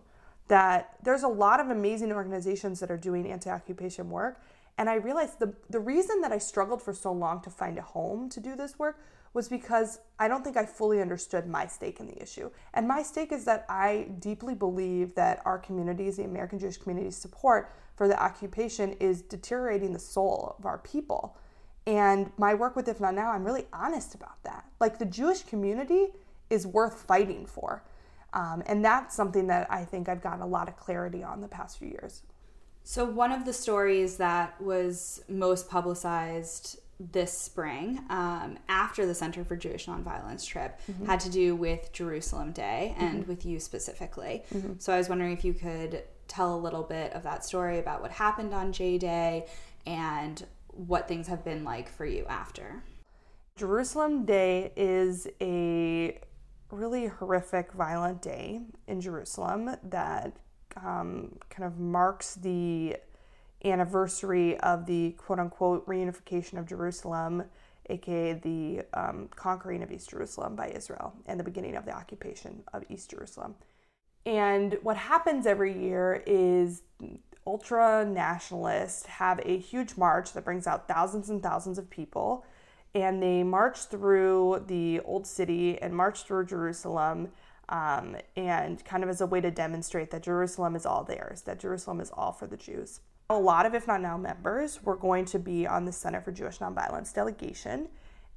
that 0.51 0.98
there's 1.01 1.24
a 1.24 1.30
lot 1.30 1.62
of 1.62 1.69
amazing 1.69 2.12
organizations 2.12 2.81
that 2.81 2.92
are 2.92 2.98
doing 2.98 3.25
anti 3.25 3.50
occupation 3.50 4.09
work. 4.09 4.42
And 4.77 4.89
I 4.89 4.95
realized 4.95 5.39
the, 5.39 5.53
the 5.69 5.80
reason 5.80 6.19
that 6.19 6.33
I 6.33 6.39
struggled 6.39 6.81
for 6.81 6.92
so 6.92 7.13
long 7.13 7.39
to 7.44 7.50
find 7.50 7.77
a 7.77 7.81
home 7.81 8.27
to 8.27 8.42
do 8.42 8.57
this 8.57 8.77
work 8.77 9.00
was 9.33 9.48
because 9.48 10.00
I 10.19 10.27
don't 10.27 10.44
think 10.44 10.57
I 10.57 10.65
fully 10.65 11.00
understood 11.00 11.48
my 11.48 11.68
stake 11.68 12.01
in 12.01 12.07
the 12.07 12.21
issue. 12.21 12.51
And 12.74 12.86
my 12.86 13.01
stake 13.01 13.31
is 13.31 13.45
that 13.45 13.65
I 13.69 14.09
deeply 14.19 14.53
believe 14.53 15.15
that 15.15 15.42
our 15.45 15.57
communities, 15.57 16.18
the 16.18 16.25
American 16.25 16.59
Jewish 16.59 16.75
community's 16.75 17.15
support 17.15 17.71
for 17.95 18.09
the 18.09 18.21
occupation, 18.21 18.92
is 19.00 19.21
deteriorating 19.21 19.94
the 19.94 20.00
soul 20.00 20.57
of 20.59 20.65
our 20.65 20.80
people. 20.80 21.38
And 21.88 22.30
my 22.38 22.56
work 22.56 22.75
with 22.75 22.89
If 22.89 23.00
Not 23.00 23.13
Now, 23.13 23.31
I'm 23.31 23.45
really 23.45 23.68
honest 23.71 24.15
about 24.15 24.44
that. 24.44 24.65
Like 24.81 25.00
the 25.00 25.06
Jewish 25.06 25.44
community 25.44 26.07
is 26.50 26.68
worth 26.68 27.04
fighting 27.04 27.45
for. 27.45 27.83
Um, 28.33 28.64
and 28.66 28.83
that's 28.83 29.16
something 29.16 29.47
that 29.47 29.68
I 29.69 29.83
think 29.83 30.07
I've 30.07 30.21
gotten 30.21 30.42
a 30.42 30.47
lot 30.47 30.68
of 30.68 30.78
clarity 30.78 31.23
on 31.23 31.42
the 31.42 31.47
past 31.47 31.78
few 31.78 31.90
years. 31.90 32.23
So, 32.83 33.06
one 33.06 33.31
of 33.31 33.45
the 33.45 33.54
stories 33.54 34.18
that 34.18 34.59
was 34.61 35.21
most 35.30 35.69
publicized 35.69 36.80
this 37.00 37.35
spring 37.35 38.00
um, 38.09 38.57
after 38.69 39.06
the 39.06 39.16
Center 39.16 39.44
for 39.44 39.56
Jewish 39.56 39.88
Nonviolence 39.88 40.45
trip 40.45 40.80
mm-hmm. 40.90 41.06
had 41.06 41.19
to 41.21 41.30
do 41.30 41.56
with 41.56 41.92
Jerusalem 41.94 42.52
Day 42.52 42.95
and 42.97 43.21
mm-hmm. 43.21 43.30
with 43.30 43.45
you 43.45 43.59
specifically. 43.59 44.44
Mm-hmm. 44.54 44.73
So, 44.80 44.94
I 44.94 44.97
was 44.97 45.09
wondering 45.09 45.33
if 45.33 45.44
you 45.44 45.54
could 45.54 46.04
tell 46.28 46.56
a 46.56 46.57
little 46.57 46.83
bit 46.83 47.14
of 47.14 47.23
that 47.23 47.44
story 47.44 47.80
about 47.80 48.02
what 48.02 48.11
happened 48.11 48.54
on 48.54 48.71
J 48.71 48.97
Day 48.97 49.45
and 49.85 50.44
what 50.68 51.07
things 51.07 51.28
have 51.28 51.44
been 51.44 51.64
like 51.64 51.90
for 51.90 52.06
you 52.06 52.26
after. 52.30 52.83
Jerusalem 53.57 54.26
Day 54.26 54.71
is 54.76 55.28
a 55.40 56.19
really 56.71 57.07
horrific, 57.07 57.71
violent 57.73 58.21
day 58.21 58.61
in 58.87 59.01
Jerusalem 59.01 59.75
that 59.83 60.37
um, 60.78 61.37
kind 61.49 61.66
of 61.66 61.80
marks 61.80 62.35
the 62.35 62.97
anniversary 63.63 64.57
of 64.59 64.85
the 64.85 65.11
quote 65.18 65.40
unquote 65.40 65.85
reunification 65.87 66.57
of 66.57 66.66
Jerusalem, 66.66 67.44
aka 67.90 68.33
the 68.33 68.83
um, 68.94 69.30
conquering 69.35 69.83
of 69.83 69.92
East 69.92 70.09
Jerusalem 70.09 70.56
by 70.56 70.69
Israel 70.69 71.13
and 71.25 71.40
the 71.40 71.44
beginning 71.44 71.75
of 71.75 71.85
the 71.85 71.92
occupation 71.92 72.63
of 72.73 72.83
East 72.90 73.11
Jerusalem. 73.11 73.56
And 74.25 74.78
what 74.83 74.97
happens 74.97 75.45
every 75.45 75.78
year 75.78 76.23
is 76.25 76.83
ultra 77.45 78.06
nationalists 78.06 79.06
have 79.07 79.40
a 79.44 79.57
huge 79.57 79.97
march 79.97 80.33
that 80.33 80.45
brings 80.45 80.68
out 80.68 80.87
thousands 80.87 81.30
and 81.30 81.42
thousands 81.42 81.78
of 81.78 81.90
people 81.90 82.45
and 82.94 83.21
they 83.21 83.44
marched 83.44 83.90
through 83.90 84.64
the 84.68 85.00
old 85.02 85.26
city 85.26 85.81
and 85.81 85.95
marched 85.95 86.28
through 86.28 86.45
Jerusalem. 86.45 87.30
Um, 87.69 88.18
and 88.36 88.83
kind 88.83 89.02
of 89.02 89.10
as 89.10 89.21
a 89.21 89.26
way 89.26 89.40
to 89.40 89.50
demonstrate 89.50 90.12
that 90.12 90.24
Jerusalem 90.24 90.76
is 90.76 90.86
all 90.86 91.06
theirs, 91.06 91.44
that 91.44 91.57
Jerusalem 91.57 92.02
is 92.02 92.12
all 92.12 92.33
for 92.33 92.45
the 92.45 92.57
Jews. 92.57 93.00
A 93.30 93.40
lot 93.40 93.66
of 93.66 93.74
If 93.74 93.88
Not 93.88 94.02
Now 94.02 94.18
members 94.18 94.83
were 94.83 94.98
going 94.98 95.24
to 95.26 95.40
be 95.40 95.66
on 95.66 95.86
the 95.86 95.92
Center 95.94 96.19
for 96.19 96.33
Jewish 96.33 96.57
Nonviolence 96.57 97.14
delegation, 97.14 97.88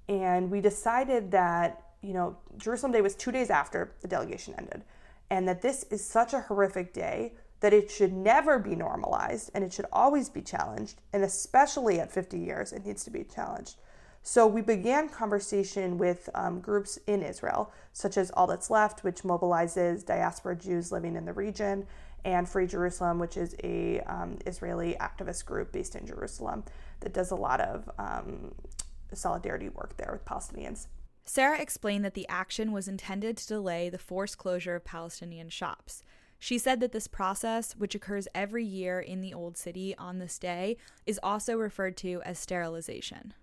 and 0.08 0.52
we 0.52 0.60
decided 0.60 1.32
that, 1.32 1.82
you 2.00 2.12
know, 2.12 2.36
Jerusalem 2.58 2.92
Day 2.92 3.00
was 3.00 3.16
two 3.16 3.32
days 3.32 3.50
after 3.50 3.92
the 4.02 4.08
delegation 4.08 4.54
ended, 4.56 4.84
and 5.30 5.48
that 5.48 5.62
this 5.62 5.82
is 5.90 6.04
such 6.04 6.32
a 6.32 6.42
horrific 6.42 6.92
day 6.92 7.32
that 7.58 7.72
it 7.72 7.90
should 7.90 8.12
never 8.12 8.58
be 8.58 8.76
normalized 8.76 9.50
and 9.54 9.64
it 9.64 9.72
should 9.72 9.86
always 9.92 10.28
be 10.28 10.42
challenged, 10.42 11.00
and 11.12 11.24
especially 11.24 11.98
at 11.98 12.12
50 12.12 12.38
years, 12.38 12.72
it 12.72 12.84
needs 12.84 13.04
to 13.04 13.10
be 13.10 13.24
challenged. 13.24 13.76
So 14.26 14.46
we 14.46 14.62
began 14.62 15.10
conversation 15.10 15.98
with 15.98 16.30
um, 16.34 16.60
groups 16.60 16.98
in 17.06 17.22
Israel, 17.22 17.70
such 17.92 18.16
as 18.16 18.30
All 18.30 18.46
That's 18.46 18.70
Left, 18.70 19.04
which 19.04 19.22
mobilizes 19.22 20.04
diaspora 20.04 20.56
Jews 20.56 20.90
living 20.90 21.14
in 21.14 21.26
the 21.26 21.34
region, 21.34 21.86
and 22.24 22.48
Free 22.48 22.66
Jerusalem, 22.66 23.18
which 23.18 23.36
is 23.36 23.54
a 23.62 24.00
um, 24.00 24.38
Israeli 24.46 24.96
activist 24.98 25.44
group 25.44 25.72
based 25.72 25.94
in 25.94 26.06
Jerusalem 26.06 26.64
that 27.00 27.12
does 27.12 27.32
a 27.32 27.36
lot 27.36 27.60
of 27.60 27.90
um, 27.98 28.54
solidarity 29.12 29.68
work 29.68 29.94
there 29.98 30.12
with 30.12 30.24
Palestinians. 30.24 30.86
Sarah 31.26 31.60
explained 31.60 32.02
that 32.06 32.14
the 32.14 32.26
action 32.28 32.72
was 32.72 32.88
intended 32.88 33.36
to 33.36 33.46
delay 33.46 33.90
the 33.90 33.98
forced 33.98 34.38
closure 34.38 34.74
of 34.74 34.86
Palestinian 34.86 35.50
shops. 35.50 36.02
She 36.38 36.56
said 36.56 36.80
that 36.80 36.92
this 36.92 37.08
process, 37.08 37.76
which 37.76 37.94
occurs 37.94 38.26
every 38.34 38.64
year 38.64 39.00
in 39.00 39.20
the 39.20 39.34
Old 39.34 39.58
City 39.58 39.94
on 39.98 40.18
this 40.18 40.38
day, 40.38 40.78
is 41.04 41.20
also 41.22 41.56
referred 41.56 41.98
to 41.98 42.22
as 42.24 42.38
sterilization. 42.38 43.34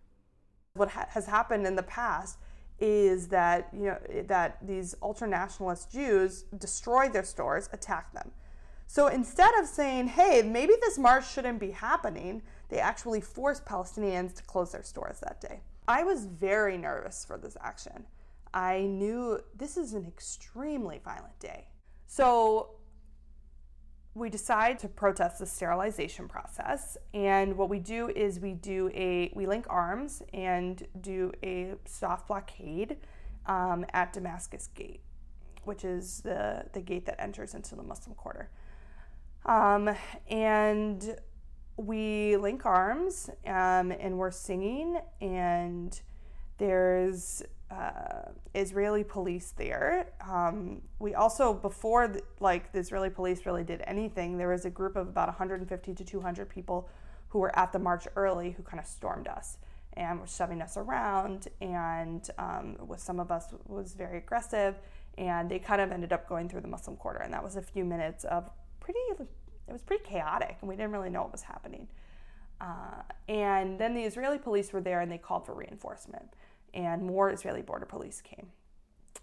What 0.74 0.90
ha- 0.90 1.08
has 1.10 1.26
happened 1.26 1.68
in 1.68 1.76
the 1.76 1.84
past 1.84 2.38
is 2.80 3.28
that 3.28 3.70
you 3.74 3.86
know 3.86 3.98
that 4.28 4.58
these 4.66 4.96
ultra-nationalist 5.02 5.92
Jews 5.92 6.44
destroy 6.58 7.10
their 7.10 7.24
stores, 7.24 7.70
attack 7.74 8.14
them. 8.14 8.32
So 8.88 9.08
instead 9.08 9.54
of 9.60 9.68
saying, 9.68 10.08
"Hey, 10.08 10.42
maybe 10.42 10.74
this 10.82 10.98
march 10.98 11.30
shouldn't 11.30 11.60
be 11.60 11.72
happening," 11.72 12.42
they 12.70 12.80
actually 12.80 13.22
forced 13.22 13.66
Palestinians 13.66 14.34
to 14.36 14.44
close 14.44 14.72
their 14.72 14.84
stores 14.84 15.20
that 15.20 15.42
day. 15.42 15.62
I 15.88 16.04
was 16.04 16.26
very 16.26 16.78
nervous 16.78 17.26
for 17.26 17.38
this 17.38 17.58
action. 17.62 18.08
I 18.54 18.82
knew 18.82 19.40
this 19.56 19.78
is 19.78 19.94
an 19.94 20.06
extremely 20.06 21.00
violent 21.04 21.38
day. 21.40 21.68
So 22.08 22.76
we 24.14 24.30
decide 24.30 24.78
to 24.80 24.88
protest 24.88 25.40
the 25.40 25.46
sterilization 25.46 26.28
process. 26.28 26.98
And 27.14 27.58
what 27.58 27.70
we 27.70 27.80
do 27.80 28.10
is 28.10 28.40
we 28.40 28.54
do 28.54 28.90
a 28.94 29.32
we 29.36 29.46
link 29.46 29.66
arms 29.70 30.22
and 30.34 30.86
do 31.00 31.32
a 31.44 31.76
soft 31.86 32.28
blockade 32.28 32.98
um, 33.46 33.86
at 33.94 34.14
damascus 34.14 34.68
gate 34.76 35.02
which 35.64 35.84
is 35.84 36.22
the, 36.22 36.66
the 36.74 36.82
gate 36.82 37.06
that 37.06 37.22
enters 37.22 37.54
into 37.54 37.76
the 37.76 37.84
muslim 37.84 38.16
quarter. 38.16 38.50
Um, 39.46 39.96
and 40.30 41.16
we 41.78 42.38
link 42.38 42.66
arms 42.66 43.30
um, 43.46 43.92
and 43.92 44.18
we're 44.18 44.32
singing 44.32 45.00
and 45.20 46.00
there's 46.58 47.42
uh, 47.72 48.32
Israeli 48.54 49.04
police 49.04 49.54
there. 49.56 50.12
Um, 50.28 50.82
we 51.00 51.16
also, 51.16 51.54
before 51.54 52.08
the, 52.10 52.22
like 52.40 52.72
the 52.74 52.80
Israeli 52.80 53.10
police 53.10 53.46
really 53.46 53.64
did 53.64 53.82
anything, 53.88 54.38
there 54.38 54.50
was 54.50 54.66
a 54.66 54.70
group 54.70 54.96
of 54.96 55.08
about 55.08 55.30
150 55.30 55.94
to 55.94 56.04
200 56.04 56.50
people 56.50 56.90
who 57.30 57.40
were 57.40 57.58
at 57.58 57.72
the 57.72 57.80
march 57.80 58.08
early 58.16 58.52
who 58.52 58.64
kind 58.64 58.80
of 58.80 58.86
stormed 58.86 59.28
us 59.28 59.58
and 59.94 60.20
were 60.20 60.28
shoving 60.28 60.62
us 60.62 60.76
around. 60.76 61.48
And 61.62 62.30
um, 62.38 62.76
with 62.86 63.00
some 63.00 63.20
of 63.20 63.32
us 63.32 63.54
was 63.68 63.94
very 63.94 64.18
aggressive, 64.18 64.76
and 65.18 65.50
they 65.50 65.60
kind 65.60 65.82
of 65.82 65.92
ended 65.92 66.12
up 66.12 66.28
going 66.28 66.50
through 66.50 66.62
the 66.62 66.68
Muslim 66.68 66.98
Quarter, 66.98 67.20
and 67.20 67.34
that 67.34 67.44
was 67.44 67.56
a 67.56 67.62
few 67.62 67.86
minutes 67.86 68.26
of 68.26 68.50
pretty. 68.80 69.00
It 69.10 69.72
was 69.72 69.84
pretty 69.84 70.04
chaotic, 70.04 70.58
and 70.60 70.68
we 70.68 70.76
didn't 70.76 70.92
really 70.92 71.10
know 71.10 71.22
what 71.22 71.32
was 71.32 71.44
happening. 71.44 71.88
Uh, 72.60 73.04
and 73.30 73.80
then 73.80 73.94
the 73.94 74.02
Israeli 74.02 74.38
police 74.38 74.74
were 74.74 74.82
there, 74.82 75.00
and 75.00 75.10
they 75.10 75.18
called 75.18 75.46
for 75.46 75.54
reinforcement 75.54 76.34
and 76.74 77.04
more 77.04 77.30
Israeli 77.32 77.62
border 77.62 77.86
police 77.86 78.22
came. 78.22 78.48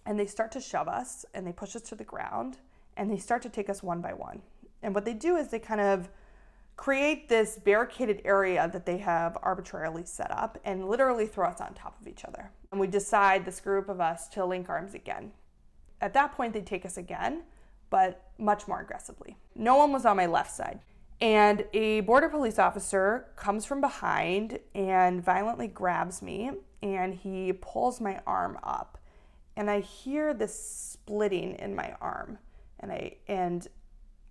And 0.05 0.19
they 0.19 0.25
start 0.25 0.51
to 0.53 0.61
shove 0.61 0.87
us 0.87 1.25
and 1.33 1.45
they 1.45 1.51
push 1.51 1.75
us 1.75 1.81
to 1.83 1.95
the 1.95 2.03
ground 2.03 2.57
and 2.97 3.11
they 3.11 3.17
start 3.17 3.41
to 3.43 3.49
take 3.49 3.69
us 3.69 3.83
one 3.83 4.01
by 4.01 4.13
one. 4.13 4.41
And 4.81 4.95
what 4.95 5.05
they 5.05 5.13
do 5.13 5.35
is 5.35 5.49
they 5.49 5.59
kind 5.59 5.81
of 5.81 6.09
create 6.79 7.27
this 7.27 7.57
barricaded 7.57 8.21
area 8.23 8.69
that 8.71 8.85
they 8.85 8.97
have 8.97 9.37
arbitrarily 9.43 10.05
set 10.05 10.31
up 10.31 10.57
and 10.63 10.87
literally 10.87 11.27
throw 11.27 11.47
us 11.47 11.59
on 11.59 11.73
top 11.73 11.99
of 11.99 12.07
each 12.07 12.23
other. 12.23 12.51
And 12.71 12.79
we 12.79 12.87
decide, 12.87 13.43
this 13.43 13.59
group 13.59 13.89
of 13.89 13.99
us, 13.99 14.29
to 14.29 14.45
link 14.45 14.69
arms 14.69 14.93
again. 14.93 15.33
At 15.99 16.13
that 16.13 16.31
point, 16.31 16.53
they 16.53 16.61
take 16.61 16.85
us 16.85 16.95
again, 16.95 17.43
but 17.89 18.31
much 18.37 18.65
more 18.67 18.79
aggressively. 18.79 19.35
No 19.55 19.75
one 19.75 19.91
was 19.91 20.05
on 20.05 20.15
my 20.15 20.25
left 20.25 20.51
side. 20.51 20.79
And 21.19 21.65
a 21.73 21.99
border 22.01 22.29
police 22.29 22.57
officer 22.57 23.27
comes 23.35 23.65
from 23.65 23.81
behind 23.81 24.59
and 24.73 25.21
violently 25.21 25.67
grabs 25.67 26.21
me 26.21 26.51
and 26.81 27.13
he 27.13 27.53
pulls 27.53 27.99
my 27.99 28.21
arm 28.25 28.57
up 28.63 28.97
and 29.55 29.69
I 29.69 29.81
hear 29.81 30.33
this 30.33 30.57
splitting 30.57 31.55
in 31.55 31.75
my 31.75 31.93
arm 31.99 32.37
and 32.79 32.91
I 32.91 33.17
and 33.27 33.67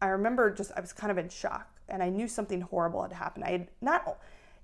I 0.00 0.06
remember 0.06 0.50
just 0.50 0.72
I 0.76 0.80
was 0.80 0.92
kind 0.92 1.10
of 1.10 1.18
in 1.18 1.28
shock 1.28 1.68
and 1.88 2.02
I 2.02 2.08
knew 2.08 2.28
something 2.28 2.60
horrible 2.60 3.02
had 3.02 3.12
happened. 3.12 3.44
I 3.44 3.50
had 3.50 3.68
not 3.80 4.18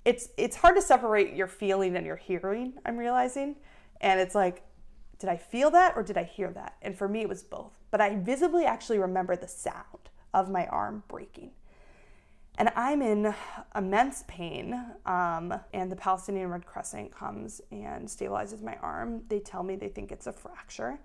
it's 0.04 0.30
it's 0.36 0.56
hard 0.56 0.76
to 0.76 0.82
separate 0.82 1.34
your 1.34 1.46
feeling 1.46 1.96
and 1.96 2.06
your 2.06 2.16
hearing, 2.16 2.74
I'm 2.84 2.96
realizing. 2.96 3.56
And 4.00 4.20
it's 4.20 4.34
like 4.34 4.62
did 5.18 5.28
I 5.28 5.36
feel 5.36 5.70
that 5.70 5.94
or 5.96 6.02
did 6.02 6.16
I 6.18 6.24
hear 6.24 6.50
that? 6.52 6.76
And 6.82 6.96
for 6.96 7.08
me 7.08 7.20
it 7.20 7.28
was 7.28 7.42
both. 7.42 7.72
But 7.90 8.00
I 8.00 8.16
visibly 8.16 8.64
actually 8.64 8.98
remember 8.98 9.36
the 9.36 9.48
sound 9.48 10.10
of 10.32 10.50
my 10.50 10.66
arm 10.66 11.04
breaking 11.08 11.50
and 12.56 12.70
I'm 12.76 13.02
in 13.02 13.34
immense 13.74 14.24
pain. 14.28 14.74
Um, 15.06 15.54
and 15.72 15.90
the 15.90 15.96
Palestinian 15.96 16.50
Red 16.50 16.66
Crescent 16.66 17.14
comes 17.14 17.60
and 17.70 18.06
stabilizes 18.06 18.62
my 18.62 18.76
arm. 18.76 19.22
They 19.28 19.40
tell 19.40 19.62
me 19.62 19.76
they 19.76 19.88
think 19.88 20.12
it's 20.12 20.26
a 20.26 20.32
fracture, 20.32 20.98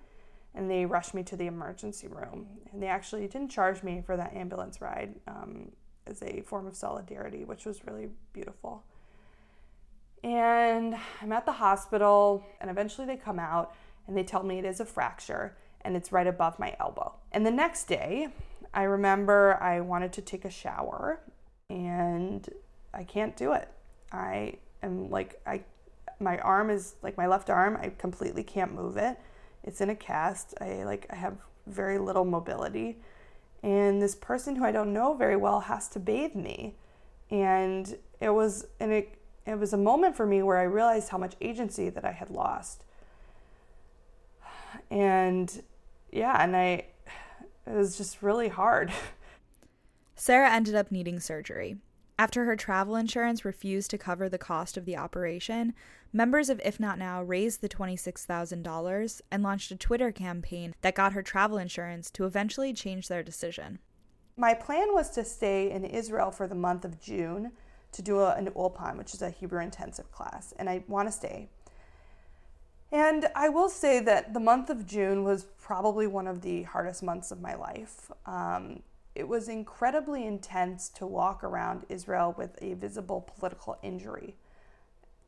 and 0.54 0.70
they 0.70 0.86
rush 0.86 1.14
me 1.14 1.24
to 1.24 1.36
the 1.36 1.48
emergency 1.48 2.08
room. 2.08 2.48
And 2.72 2.82
they 2.82 2.88
actually 2.88 3.28
didn't 3.28 3.50
charge 3.50 3.82
me 3.84 4.02
for 4.06 4.16
that 4.18 4.34
ambulance 4.34 4.82
ride 4.82 5.16
um, 5.28 5.72
as 6.06 6.22
a 6.22 6.42
form 6.42 6.68
of 6.68 6.76
solidarity, 6.76 7.46
which 7.46 7.66
was 7.66 7.86
really 7.86 8.10
beautiful. 8.34 8.84
And 10.24 10.96
I'm 11.22 11.32
at 11.32 11.46
the 11.46 11.54
hospital, 11.54 12.44
and 12.60 12.70
eventually 12.70 13.08
they 13.08 13.16
come 13.16 13.40
out 13.40 13.74
and 14.08 14.18
they 14.18 14.24
tell 14.24 14.44
me 14.44 14.60
it 14.60 14.66
is 14.66 14.80
a 14.80 14.86
fracture 14.86 15.56
and 15.82 15.96
it's 15.96 16.12
right 16.12 16.28
above 16.28 16.60
my 16.60 16.76
elbow. 16.80 17.14
And 17.32 17.46
the 17.46 17.52
next 17.52 17.86
day, 17.86 18.28
I 18.74 18.84
remember 18.84 19.58
I 19.62 19.80
wanted 19.80 20.12
to 20.14 20.22
take 20.22 20.46
a 20.46 20.50
shower 20.50 21.22
and 21.70 22.48
I 22.94 23.04
can't 23.04 23.36
do 23.38 23.54
it. 23.54 23.68
I 24.12 24.56
am 24.82 25.10
like 25.10 25.40
I 25.46 25.64
my 26.20 26.38
arm 26.40 26.70
is 26.70 26.96
like 27.02 27.18
my 27.18 27.28
left 27.28 27.50
arm, 27.50 27.78
I 27.82 27.90
completely 27.90 28.44
can't 28.44 28.74
move 28.74 28.98
it. 28.98 29.18
It's 29.64 29.82
in 29.82 29.90
a 29.90 29.96
cast. 29.96 30.54
I 30.60 30.84
like 30.84 31.06
I 31.10 31.16
have 31.16 31.38
very 31.68 32.00
little 32.00 32.26
mobility. 32.26 32.98
And 33.62 34.02
this 34.02 34.16
person 34.16 34.56
who 34.56 34.66
I 34.66 34.72
don't 34.72 34.94
know 34.94 35.14
very 35.14 35.36
well 35.36 35.62
has 35.62 35.88
to 35.90 36.00
bathe 36.00 36.36
me. 36.36 36.76
And 37.30 37.98
it 38.20 38.30
was 38.30 38.66
and 38.80 38.92
it 38.92 39.16
it 39.46 39.58
was 39.58 39.74
a 39.74 39.78
moment 39.78 40.16
for 40.16 40.26
me 40.26 40.42
where 40.44 40.58
I 40.58 40.64
realized 40.64 41.10
how 41.10 41.18
much 41.18 41.36
agency 41.42 41.90
that 41.90 42.06
I 42.06 42.12
had 42.12 42.30
lost. 42.30 42.84
And 44.92 45.62
yeah, 46.12 46.42
and 46.42 46.56
I 46.56 46.86
it 47.68 47.74
was 47.76 47.98
just 47.98 48.22
really 48.22 48.50
hard. 48.50 48.92
Sarah 50.20 50.52
ended 50.52 50.76
up 50.76 50.92
needing 50.92 51.22
surgery. 51.22 51.78
After 52.18 52.44
her 52.44 52.58
travel 52.58 52.98
insurance 52.98 53.46
refused 53.46 53.90
to 53.92 53.98
cover 53.98 54.28
the 54.28 54.38
cost 54.38 54.76
of 54.76 54.84
the 54.84 54.98
operation, 54.98 55.74
members 56.12 56.50
of 56.50 56.60
If 56.62 56.78
Not 56.78 57.00
Now 57.00 57.24
raised 57.24 57.62
the 57.62 57.70
$26,000 57.70 59.22
and 59.32 59.44
launched 59.44 59.72
a 59.72 59.78
Twitter 59.78 60.12
campaign 60.12 60.76
that 60.82 60.94
got 60.94 61.14
her 61.14 61.24
travel 61.24 61.58
insurance 61.58 62.12
to 62.12 62.26
eventually 62.26 62.74
change 62.74 63.08
their 63.08 63.24
decision. 63.24 63.80
My 64.36 64.54
plan 64.54 64.94
was 64.94 65.10
to 65.12 65.24
stay 65.24 65.72
in 65.72 65.86
Israel 65.86 66.32
for 66.32 66.48
the 66.48 66.56
month 66.56 66.84
of 66.84 67.00
June 67.00 67.54
to 67.94 68.02
do 68.02 68.20
a, 68.20 68.34
an 68.34 68.48
Ulpan, 68.48 68.98
which 68.98 69.14
is 69.14 69.22
a 69.22 69.30
Hebrew 69.30 69.62
intensive 69.62 70.12
class, 70.12 70.54
and 70.60 70.70
I 70.70 70.84
want 70.90 71.08
to 71.08 71.14
stay. 71.14 71.48
And 72.92 73.30
I 73.36 73.48
will 73.48 73.70
say 73.70 74.02
that 74.02 74.34
the 74.34 74.42
month 74.42 74.70
of 74.70 74.86
June 74.86 75.24
was 75.24 75.46
probably 75.62 76.08
one 76.08 76.28
of 76.28 76.42
the 76.42 76.64
hardest 76.64 77.04
months 77.04 77.32
of 77.32 77.40
my 77.40 77.56
life. 77.56 78.12
Um, 78.26 78.82
it 79.16 79.28
was 79.28 79.50
incredibly 79.50 80.26
intense 80.26 80.90
to 80.90 81.06
walk 81.06 81.44
around 81.44 81.86
Israel 81.90 82.34
with 82.38 82.58
a 82.62 82.74
visible 82.76 83.30
political 83.38 83.78
injury 83.82 84.36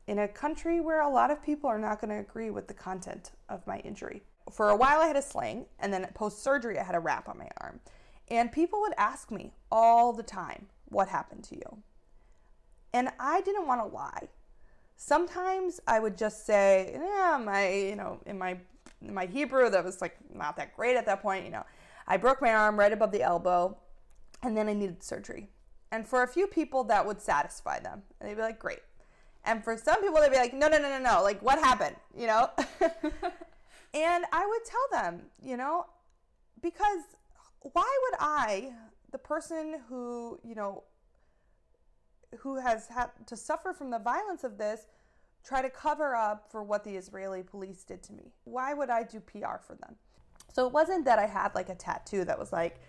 in 0.06 0.18
a 0.18 0.28
country 0.28 0.80
where 0.80 1.00
a 1.00 1.08
lot 1.08 1.30
of 1.30 1.42
people 1.42 1.68
are 1.68 1.78
not 1.78 2.00
going 2.00 2.10
to 2.10 2.18
agree 2.18 2.50
with 2.50 2.68
the 2.68 2.74
content 2.74 3.32
of 3.48 3.66
my 3.66 3.78
injury. 3.78 4.22
For 4.50 4.70
a 4.70 4.76
while, 4.76 5.00
I 5.00 5.06
had 5.06 5.16
a 5.16 5.22
sling, 5.22 5.66
and 5.78 5.92
then 5.92 6.06
post 6.14 6.42
surgery, 6.42 6.78
I 6.78 6.82
had 6.82 6.94
a 6.94 7.00
wrap 7.00 7.28
on 7.28 7.38
my 7.38 7.48
arm. 7.60 7.80
And 8.28 8.50
people 8.50 8.80
would 8.80 8.94
ask 8.98 9.30
me 9.30 9.52
all 9.70 10.12
the 10.12 10.22
time, 10.22 10.66
What 10.88 11.08
happened 11.08 11.44
to 11.44 11.56
you? 11.56 11.78
And 12.92 13.10
I 13.20 13.40
didn't 13.42 13.66
want 13.66 13.80
to 13.80 13.86
lie. 13.86 14.28
Sometimes 14.96 15.80
I 15.86 16.00
would 16.00 16.18
just 16.18 16.46
say, 16.46 16.92
Yeah, 16.94 17.40
my, 17.42 17.72
you 17.72 17.96
know, 17.96 18.18
in 18.26 18.38
my 18.38 18.58
in 19.00 19.14
my 19.14 19.26
Hebrew 19.26 19.70
that 19.70 19.84
was 19.84 20.00
like 20.00 20.16
not 20.34 20.56
that 20.56 20.76
great 20.76 20.96
at 20.96 21.06
that 21.06 21.22
point, 21.22 21.44
you 21.44 21.50
know. 21.50 21.64
I 22.06 22.16
broke 22.16 22.42
my 22.42 22.52
arm 22.52 22.78
right 22.78 22.92
above 22.92 23.12
the 23.12 23.22
elbow 23.22 23.78
and 24.42 24.56
then 24.56 24.68
I 24.68 24.72
needed 24.72 25.02
surgery. 25.02 25.48
And 25.90 26.06
for 26.06 26.22
a 26.22 26.28
few 26.28 26.46
people, 26.46 26.84
that 26.84 27.06
would 27.06 27.20
satisfy 27.20 27.78
them. 27.78 28.02
And 28.20 28.28
they'd 28.28 28.34
be 28.34 28.42
like, 28.42 28.58
great. 28.58 28.80
And 29.44 29.62
for 29.62 29.76
some 29.76 30.00
people, 30.00 30.20
they'd 30.20 30.30
be 30.30 30.36
like, 30.36 30.54
no, 30.54 30.68
no, 30.68 30.78
no, 30.78 30.88
no, 30.88 30.98
no. 30.98 31.22
Like, 31.22 31.42
what 31.42 31.58
happened? 31.58 31.96
You 32.16 32.28
know? 32.28 32.50
and 33.94 34.24
I 34.32 34.46
would 34.46 34.64
tell 34.64 35.02
them, 35.02 35.22
you 35.42 35.56
know, 35.56 35.86
because 36.62 37.02
why 37.60 37.98
would 38.04 38.18
I, 38.20 38.72
the 39.10 39.18
person 39.18 39.80
who, 39.88 40.38
you 40.42 40.54
know, 40.54 40.84
who 42.38 42.58
has 42.60 42.88
had 42.88 43.10
to 43.26 43.36
suffer 43.36 43.72
from 43.72 43.90
the 43.90 43.98
violence 43.98 44.44
of 44.44 44.58
this, 44.58 44.86
try 45.44 45.60
to 45.60 45.70
cover 45.70 46.14
up 46.14 46.50
for 46.50 46.62
what 46.62 46.84
the 46.84 46.96
Israeli 46.96 47.42
police 47.42 47.84
did 47.84 48.02
to 48.04 48.12
me. 48.12 48.32
Why 48.44 48.74
would 48.74 48.90
I 48.90 49.02
do 49.02 49.20
PR 49.20 49.58
for 49.60 49.74
them? 49.74 49.96
So 50.52 50.66
it 50.66 50.72
wasn't 50.72 51.04
that 51.06 51.18
I 51.18 51.26
had 51.26 51.54
like 51.54 51.68
a 51.68 51.74
tattoo 51.74 52.24
that 52.24 52.38
was 52.38 52.52
like, 52.52 52.80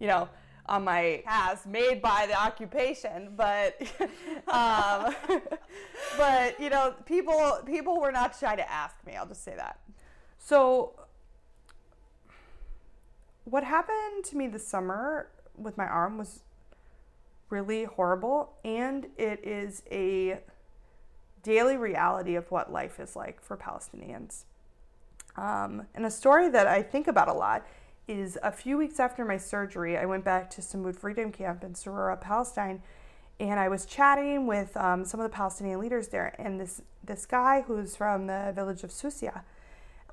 you 0.00 0.08
know, 0.08 0.28
on 0.66 0.84
my 0.84 1.22
ass 1.26 1.66
made 1.66 2.00
by 2.00 2.26
the 2.26 2.40
occupation, 2.40 3.32
but 3.36 3.80
um, 4.48 5.14
but 6.16 6.58
you 6.60 6.70
know, 6.70 6.94
people 7.06 7.60
people 7.66 8.00
were 8.00 8.12
not 8.12 8.36
shy 8.38 8.56
to 8.56 8.70
ask 8.70 8.96
me. 9.06 9.14
I'll 9.16 9.26
just 9.26 9.44
say 9.44 9.54
that. 9.56 9.80
So 10.38 10.94
what 13.44 13.64
happened 13.64 14.24
to 14.24 14.36
me 14.36 14.48
this 14.48 14.66
summer 14.66 15.28
with 15.56 15.76
my 15.76 15.86
arm 15.86 16.18
was 16.18 16.42
really 17.50 17.84
horrible, 17.84 18.54
and 18.64 19.06
it 19.18 19.44
is 19.44 19.82
a 19.90 20.40
daily 21.42 21.76
reality 21.76 22.36
of 22.36 22.50
what 22.50 22.72
life 22.72 23.00
is 23.00 23.16
like 23.16 23.42
for 23.42 23.56
Palestinians. 23.56 24.44
Um, 25.36 25.86
and 25.94 26.04
a 26.04 26.10
story 26.10 26.48
that 26.50 26.66
I 26.66 26.82
think 26.82 27.06
about 27.06 27.28
a 27.28 27.32
lot 27.32 27.66
is 28.08 28.38
a 28.42 28.52
few 28.52 28.76
weeks 28.76 29.00
after 29.00 29.24
my 29.24 29.36
surgery, 29.36 29.96
I 29.96 30.04
went 30.06 30.24
back 30.24 30.50
to 30.50 30.60
Sumud 30.60 30.96
Freedom 30.96 31.32
Camp 31.32 31.64
in 31.64 31.74
Sarura, 31.74 32.20
Palestine, 32.20 32.82
and 33.40 33.58
I 33.58 33.68
was 33.68 33.86
chatting 33.86 34.46
with 34.46 34.76
um, 34.76 35.04
some 35.04 35.20
of 35.20 35.24
the 35.24 35.34
Palestinian 35.34 35.80
leaders 35.80 36.08
there. 36.08 36.34
And 36.38 36.60
this 36.60 36.82
this 37.04 37.26
guy 37.26 37.62
who's 37.62 37.96
from 37.96 38.26
the 38.26 38.52
village 38.54 38.84
of 38.84 38.90
Susia 38.90 39.42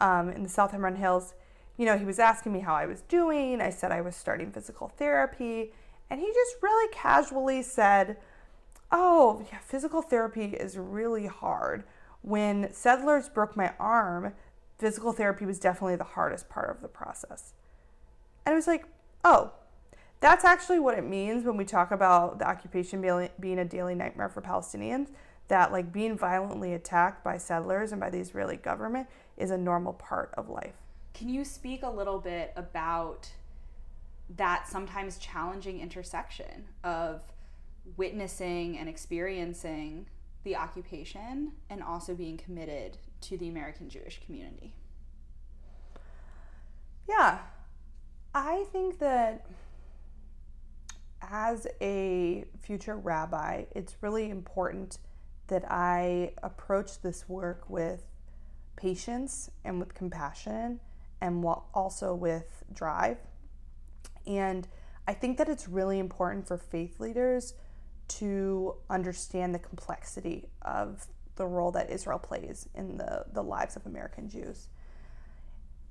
um, 0.02 0.30
in 0.30 0.42
the 0.42 0.50
South 0.50 0.72
Hebron 0.72 0.96
Hills, 0.96 1.36
you 1.78 1.86
know, 1.86 1.98
he 1.98 2.06
was 2.06 2.18
asking 2.18 2.54
me 2.54 2.62
how 2.62 2.74
I 2.74 2.88
was 2.88 3.02
doing. 3.02 3.62
I 3.62 3.70
said 3.70 3.92
I 3.92 4.02
was 4.02 4.16
starting 4.16 4.52
physical 4.52 4.88
therapy, 4.88 5.72
and 6.10 6.20
he 6.20 6.28
just 6.28 6.56
really 6.62 6.92
casually 6.94 7.62
said, 7.62 8.18
"Oh, 8.92 9.46
yeah, 9.52 9.60
physical 9.60 10.02
therapy 10.02 10.46
is 10.46 10.78
really 10.78 11.28
hard." 11.28 11.84
When 12.22 12.74
settlers 12.74 13.30
broke 13.30 13.56
my 13.56 13.74
arm, 13.80 14.34
physical 14.80 15.12
therapy 15.12 15.46
was 15.46 15.60
definitely 15.60 15.98
the 15.98 16.04
hardest 16.04 16.50
part 16.50 16.76
of 16.76 16.82
the 16.82 16.88
process. 16.88 17.54
And 18.46 18.54
I 18.54 18.56
was 18.56 18.66
like, 18.66 18.86
oh, 19.24 19.52
that's 20.22 20.44
actually 20.44 20.80
what 20.80 20.98
it 20.98 21.06
means 21.06 21.46
when 21.46 21.58
we 21.58 21.66
talk 21.66 21.92
about 21.92 22.40
the 22.40 22.48
occupation 22.48 23.30
being 23.40 23.60
a 23.60 23.66
daily 23.66 23.94
nightmare 23.94 24.30
for 24.30 24.42
Palestinians. 24.42 25.10
That 25.50 25.72
like 25.72 25.92
being 25.92 26.18
violently 26.18 26.74
attacked 26.74 27.24
by 27.24 27.38
settlers 27.38 27.92
and 27.92 28.00
by 28.00 28.10
the 28.10 28.20
Israeli 28.20 28.56
government 28.56 29.08
is 29.36 29.52
a 29.52 29.58
normal 29.58 29.94
part 29.94 30.34
of 30.38 30.48
life. 30.48 30.76
Can 31.14 31.28
you 31.28 31.44
speak 31.44 31.84
a 31.84 31.90
little 31.90 32.20
bit 32.20 32.54
about 32.56 33.30
that 34.38 34.68
sometimes 34.68 35.18
challenging 35.18 35.80
intersection 35.80 36.66
of 36.84 37.22
witnessing 37.98 38.78
and 38.78 38.88
experiencing 38.88 40.06
the 40.44 40.56
occupation 40.56 41.54
and 41.70 41.82
also 41.82 42.14
being 42.14 42.38
committed 42.38 42.98
to 43.22 43.38
the 43.38 43.48
American 43.48 43.90
Jewish 43.90 44.22
community? 44.26 44.74
Yeah, 47.08 47.40
I 48.34 48.66
think 48.72 49.00
that 49.00 49.46
as 51.22 51.68
a 51.82 52.46
future 52.62 52.96
rabbi, 52.96 53.66
it's 53.76 53.98
really 54.02 54.30
important 54.30 55.00
that 55.48 55.70
I 55.70 56.34
approach 56.44 57.02
this 57.02 57.28
work 57.28 57.70
with 57.70 58.04
patience 58.76 59.50
and 59.66 59.80
with 59.80 59.94
compassion 59.94 60.80
and 61.22 61.44
also 61.74 62.14
with 62.14 62.64
drive. 62.72 63.18
And 64.26 64.68
I 65.08 65.14
think 65.14 65.38
that 65.40 65.50
it's 65.50 65.68
really 65.68 66.00
important 66.00 66.48
for 66.48 66.58
faith 66.58 67.00
leaders 67.00 67.56
to 68.08 68.76
understand 68.90 69.54
the 69.54 69.60
complexity 69.60 70.50
of 70.62 71.08
the 71.40 71.48
role 71.48 71.72
that 71.72 71.90
Israel 71.90 72.20
plays 72.20 72.70
in 72.76 72.98
the, 72.98 73.26
the 73.34 73.42
lives 73.42 73.76
of 73.76 73.86
American 73.88 74.30
Jews. 74.30 74.68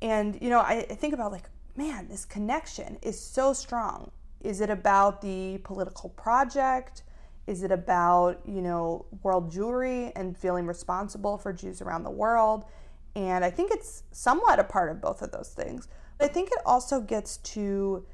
And, 0.01 0.39
you 0.41 0.51
know, 0.51 0.61
I, 0.61 0.87
I 0.89 0.95
think 0.95 1.15
about 1.15 1.33
like, 1.33 1.49
man, 1.75 2.07
this 2.09 2.25
connection 2.25 2.99
is 3.03 3.19
so 3.19 3.53
strong. 3.53 4.13
Is 4.41 4.61
it 4.61 4.71
about 4.71 5.21
the 5.23 5.59
political 5.65 6.11
project? 6.11 7.03
Is 7.49 7.63
it 7.63 7.73
about, 7.73 8.41
you 8.47 8.61
know, 8.61 9.07
world 9.23 9.51
Jewry 9.51 10.13
and 10.15 10.37
feeling 10.37 10.67
responsible 10.67 11.39
for 11.39 11.53
Jews 11.53 11.81
around 11.81 12.05
the 12.05 12.11
world? 12.11 12.65
And 13.17 13.45
I 13.45 13.51
think 13.51 13.73
it's 13.73 14.05
somewhat 14.13 14.61
a 14.61 14.65
part 14.65 14.91
of 14.91 15.01
both 15.01 15.23
of 15.23 15.33
those 15.33 15.49
things. 15.49 15.89
But 16.19 16.31
I 16.31 16.33
think 16.33 16.51
it 16.53 16.59
also 16.67 17.01
gets 17.01 17.39
to, 17.39 18.07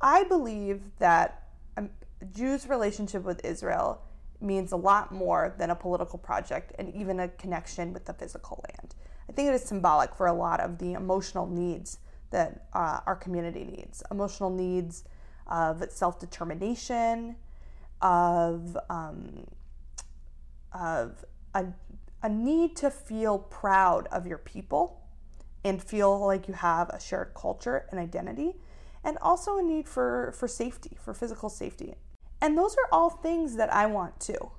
I 0.00 0.24
believe 0.24 0.80
that 0.98 1.48
um, 1.76 1.90
Jews' 2.32 2.66
relationship 2.66 3.22
with 3.22 3.44
Israel 3.44 4.02
means 4.40 4.72
a 4.72 4.76
lot 4.76 5.12
more 5.12 5.54
than 5.58 5.70
a 5.70 5.74
political 5.74 6.18
project 6.18 6.72
and 6.78 6.94
even 6.94 7.20
a 7.20 7.28
connection 7.28 7.92
with 7.92 8.04
the 8.04 8.12
physical 8.12 8.64
land. 8.68 8.94
I 9.28 9.32
think 9.32 9.48
it 9.48 9.54
is 9.54 9.62
symbolic 9.62 10.14
for 10.14 10.26
a 10.26 10.32
lot 10.32 10.60
of 10.60 10.78
the 10.78 10.92
emotional 10.92 11.46
needs 11.46 11.98
that 12.30 12.66
uh, 12.72 13.00
our 13.06 13.16
community 13.16 13.64
needs 13.64 14.02
emotional 14.10 14.50
needs 14.50 15.04
of 15.46 15.82
self 15.90 16.20
determination, 16.20 17.36
of, 18.02 18.76
um, 18.90 19.46
of 20.72 21.24
a, 21.54 21.66
a 22.22 22.28
need 22.28 22.76
to 22.76 22.90
feel 22.90 23.38
proud 23.38 24.06
of 24.08 24.26
your 24.26 24.38
people 24.38 25.02
and 25.64 25.82
feel 25.82 26.18
like 26.24 26.48
you 26.48 26.54
have 26.54 26.88
a 26.90 27.00
shared 27.00 27.32
culture 27.34 27.86
and 27.90 27.98
identity, 27.98 28.54
and 29.02 29.18
also 29.20 29.58
a 29.58 29.62
need 29.62 29.88
for, 29.88 30.32
for 30.36 30.46
safety, 30.46 30.96
for 31.02 31.12
physical 31.14 31.48
safety. 31.48 31.94
And 32.40 32.56
those 32.56 32.74
are 32.74 32.88
all 32.92 33.10
things 33.10 33.56
that 33.56 33.72
I 33.72 33.86
want 33.86 34.20
to. 34.20 34.50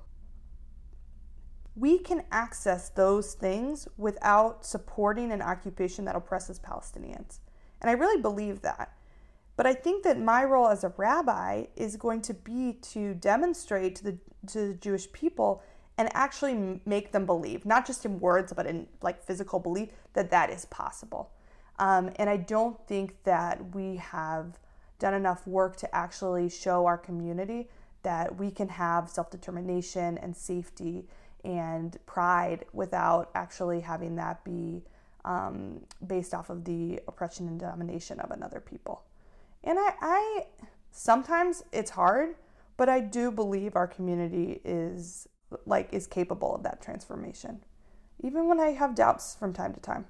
We 1.74 1.98
can 1.98 2.24
access 2.30 2.90
those 2.90 3.34
things 3.34 3.88
without 3.96 4.66
supporting 4.66 5.32
an 5.32 5.40
occupation 5.40 6.04
that 6.04 6.16
oppresses 6.16 6.58
Palestinians. 6.58 7.38
And 7.80 7.88
I 7.88 7.94
really 7.94 8.20
believe 8.20 8.60
that. 8.62 8.92
But 9.56 9.66
I 9.66 9.74
think 9.74 10.04
that 10.04 10.18
my 10.18 10.44
role 10.44 10.68
as 10.68 10.84
a 10.84 10.92
rabbi 10.96 11.66
is 11.76 11.96
going 11.96 12.22
to 12.22 12.34
be 12.34 12.78
to 12.92 13.14
demonstrate 13.14 13.94
to 13.96 14.04
the, 14.04 14.18
to 14.48 14.68
the 14.68 14.74
Jewish 14.74 15.10
people 15.12 15.62
and 15.98 16.08
actually 16.14 16.80
make 16.86 17.12
them 17.12 17.26
believe, 17.26 17.66
not 17.66 17.86
just 17.86 18.06
in 18.06 18.20
words, 18.20 18.52
but 18.54 18.66
in 18.66 18.86
like 19.02 19.22
physical 19.22 19.58
belief, 19.58 19.90
that 20.14 20.30
that 20.30 20.48
is 20.48 20.64
possible. 20.66 21.30
Um, 21.78 22.10
and 22.16 22.30
I 22.30 22.38
don't 22.38 22.78
think 22.86 23.22
that 23.24 23.74
we 23.74 23.96
have 23.96 24.58
done 25.00 25.14
enough 25.14 25.46
work 25.46 25.76
to 25.76 25.94
actually 25.94 26.48
show 26.48 26.86
our 26.86 26.96
community 26.96 27.68
that 28.02 28.38
we 28.38 28.50
can 28.50 28.68
have 28.68 29.10
self 29.10 29.30
determination 29.30 30.16
and 30.18 30.36
safety 30.36 31.06
and 31.44 31.98
pride 32.06 32.64
without 32.72 33.30
actually 33.34 33.80
having 33.80 34.16
that 34.16 34.44
be 34.44 34.82
um, 35.24 35.80
based 36.06 36.34
off 36.34 36.50
of 36.50 36.64
the 36.64 37.00
oppression 37.08 37.48
and 37.48 37.58
domination 37.58 38.20
of 38.20 38.30
another 38.30 38.60
people. 38.60 39.02
And 39.64 39.78
I, 39.78 39.92
I 40.00 40.46
sometimes 40.92 41.62
it's 41.72 41.90
hard, 41.90 42.36
but 42.76 42.88
I 42.88 43.00
do 43.00 43.30
believe 43.30 43.76
our 43.76 43.86
community 43.86 44.60
is 44.64 45.28
like 45.66 45.92
is 45.92 46.06
capable 46.06 46.54
of 46.54 46.62
that 46.62 46.80
transformation, 46.80 47.60
even 48.22 48.46
when 48.46 48.60
I 48.60 48.70
have 48.70 48.94
doubts 48.94 49.34
from 49.34 49.52
time 49.52 49.74
to 49.74 49.80
time. 49.80 50.06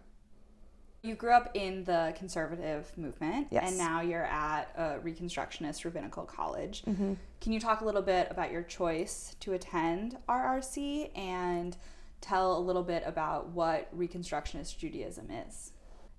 You 1.03 1.15
grew 1.15 1.33
up 1.33 1.51
in 1.55 1.85
the 1.85 2.15
conservative 2.17 2.93
movement, 2.99 3.49
yes. 3.51 3.69
and 3.69 3.79
now 3.79 4.03
you're 4.03 4.27
at 4.27 4.71
a 4.77 4.99
Reconstructionist 5.03 5.85
Rabbinical 5.85 6.25
College. 6.25 6.83
Mm-hmm. 6.83 7.15
Can 7.41 7.53
you 7.53 7.61
talk 7.61 7.81
a 7.81 7.87
little 7.87 8.03
bit 8.03 8.29
about 8.31 8.53
your 8.53 8.63
choice 8.63 9.35
to 9.41 9.55
attend 9.55 10.19
RRC 10.29 11.17
and 11.17 11.77
tell 12.21 12.57
a 12.57 12.61
little 12.61 12.83
bit 12.83 13.03
about 13.07 13.49
what 13.51 13.97
Reconstructionist 13.97 14.79
Judaism 14.79 15.31
is. 15.31 15.73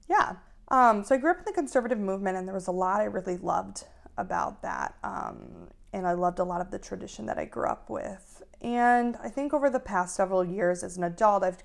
Yeah. 0.09 0.35
Um, 0.69 1.03
so 1.03 1.15
I 1.15 1.17
grew 1.17 1.31
up 1.31 1.39
in 1.39 1.45
the 1.45 1.53
conservative 1.53 1.99
movement, 1.99 2.37
and 2.37 2.47
there 2.47 2.55
was 2.55 2.67
a 2.67 2.71
lot 2.71 3.01
I 3.01 3.05
really 3.05 3.37
loved 3.37 3.85
about 4.17 4.61
that. 4.61 4.95
Um, 5.03 5.69
and 5.93 6.07
I 6.07 6.13
loved 6.13 6.39
a 6.39 6.43
lot 6.43 6.61
of 6.61 6.71
the 6.71 6.79
tradition 6.79 7.25
that 7.25 7.37
I 7.37 7.45
grew 7.45 7.67
up 7.67 7.89
with. 7.89 8.41
And 8.61 9.17
I 9.21 9.29
think 9.29 9.53
over 9.53 9.69
the 9.69 9.79
past 9.79 10.15
several 10.15 10.45
years 10.45 10.83
as 10.83 10.97
an 10.97 11.03
adult, 11.03 11.43
I've, 11.43 11.61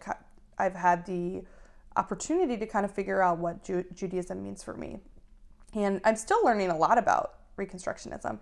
I've 0.59 0.75
had 0.75 1.07
the 1.07 1.45
opportunity 1.97 2.57
to 2.57 2.67
kind 2.67 2.85
of 2.85 2.93
figure 2.93 3.23
out 3.23 3.39
what 3.39 3.65
Ju- 3.65 3.85
Judaism 3.95 4.43
means 4.43 4.63
for 4.63 4.75
me. 4.75 5.01
And 5.75 6.01
I'm 6.05 6.17
still 6.17 6.43
learning 6.45 6.71
a 6.71 6.77
lot 6.77 6.99
about 6.99 7.35
Reconstructionism. 7.59 8.39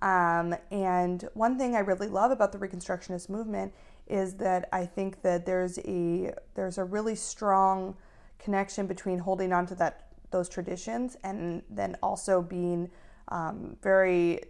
Um, 0.00 0.54
and 0.70 1.28
one 1.34 1.58
thing 1.58 1.74
I 1.74 1.80
really 1.80 2.08
love 2.08 2.30
about 2.30 2.52
the 2.52 2.58
Reconstructionist 2.58 3.28
movement 3.28 3.72
is 4.06 4.34
that 4.34 4.68
I 4.72 4.86
think 4.86 5.22
that 5.22 5.44
there's 5.44 5.78
a 5.80 6.32
there's 6.54 6.78
a 6.78 6.84
really 6.84 7.14
strong 7.14 7.96
connection 8.38 8.86
between 8.86 9.18
holding 9.18 9.52
on 9.52 9.66
to 9.66 9.74
that 9.76 10.08
those 10.30 10.48
traditions 10.48 11.16
and 11.24 11.62
then 11.68 11.96
also 12.02 12.40
being 12.40 12.90
um, 13.28 13.76
very 13.82 14.40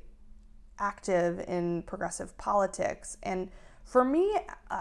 active 0.78 1.40
in 1.48 1.82
progressive 1.82 2.36
politics 2.38 3.16
and 3.22 3.50
for 3.88 4.04
me 4.04 4.36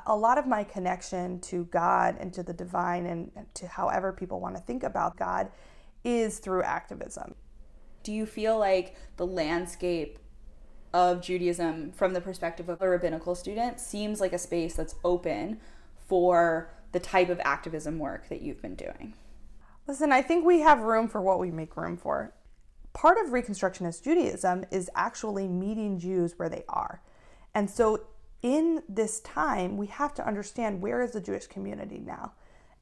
a 0.05 0.15
lot 0.15 0.37
of 0.37 0.45
my 0.45 0.63
connection 0.63 1.39
to 1.39 1.65
god 1.65 2.15
and 2.19 2.33
to 2.33 2.43
the 2.43 2.53
divine 2.53 3.05
and 3.05 3.31
to 3.53 3.67
however 3.67 4.11
people 4.11 4.39
want 4.39 4.55
to 4.55 4.61
think 4.61 4.83
about 4.83 5.17
god 5.17 5.49
is 6.03 6.39
through 6.39 6.61
activism 6.63 7.33
do 8.03 8.13
you 8.13 8.25
feel 8.25 8.57
like 8.57 8.95
the 9.17 9.27
landscape 9.27 10.19
of 10.93 11.21
Judaism 11.21 11.91
from 11.91 12.13
the 12.13 12.21
perspective 12.21 12.69
of 12.69 12.81
a 12.81 12.89
rabbinical 12.89 13.35
student 13.35 13.79
seems 13.79 14.21
like 14.21 14.33
a 14.33 14.37
space 14.37 14.75
that's 14.75 14.95
open 15.03 15.59
for 16.07 16.73
the 16.91 16.99
type 16.99 17.29
of 17.29 17.39
activism 17.43 17.99
work 17.99 18.29
that 18.29 18.41
you've 18.41 18.61
been 18.61 18.75
doing? 18.75 19.13
Listen, 19.87 20.11
I 20.11 20.21
think 20.21 20.45
we 20.45 20.61
have 20.61 20.79
room 20.79 21.07
for 21.07 21.21
what 21.21 21.39
we 21.39 21.51
make 21.51 21.77
room 21.77 21.97
for. 21.97 22.33
Part 22.93 23.17
of 23.23 23.31
Reconstructionist 23.31 24.03
Judaism 24.03 24.65
is 24.71 24.89
actually 24.95 25.47
meeting 25.47 25.99
Jews 25.99 26.33
where 26.37 26.49
they 26.49 26.63
are. 26.67 27.01
And 27.53 27.69
so 27.69 28.07
in 28.41 28.83
this 28.87 29.19
time, 29.21 29.77
we 29.77 29.87
have 29.87 30.13
to 30.15 30.27
understand 30.27 30.81
where 30.81 31.01
is 31.01 31.11
the 31.11 31.21
Jewish 31.21 31.47
community 31.47 31.99
now. 31.99 32.33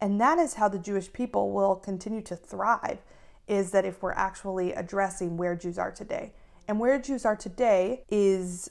And 0.01 0.19
that 0.19 0.37
is 0.37 0.55
how 0.55 0.67
the 0.67 0.79
Jewish 0.79 1.11
people 1.13 1.51
will 1.51 1.75
continue 1.75 2.21
to 2.23 2.35
thrive 2.35 2.99
is 3.47 3.71
that 3.71 3.85
if 3.85 4.01
we're 4.01 4.11
actually 4.11 4.73
addressing 4.73 5.37
where 5.37 5.55
Jews 5.55 5.77
are 5.77 5.91
today. 5.91 6.33
And 6.67 6.79
where 6.79 6.99
Jews 6.99 7.25
are 7.25 7.35
today 7.35 8.03
is 8.09 8.69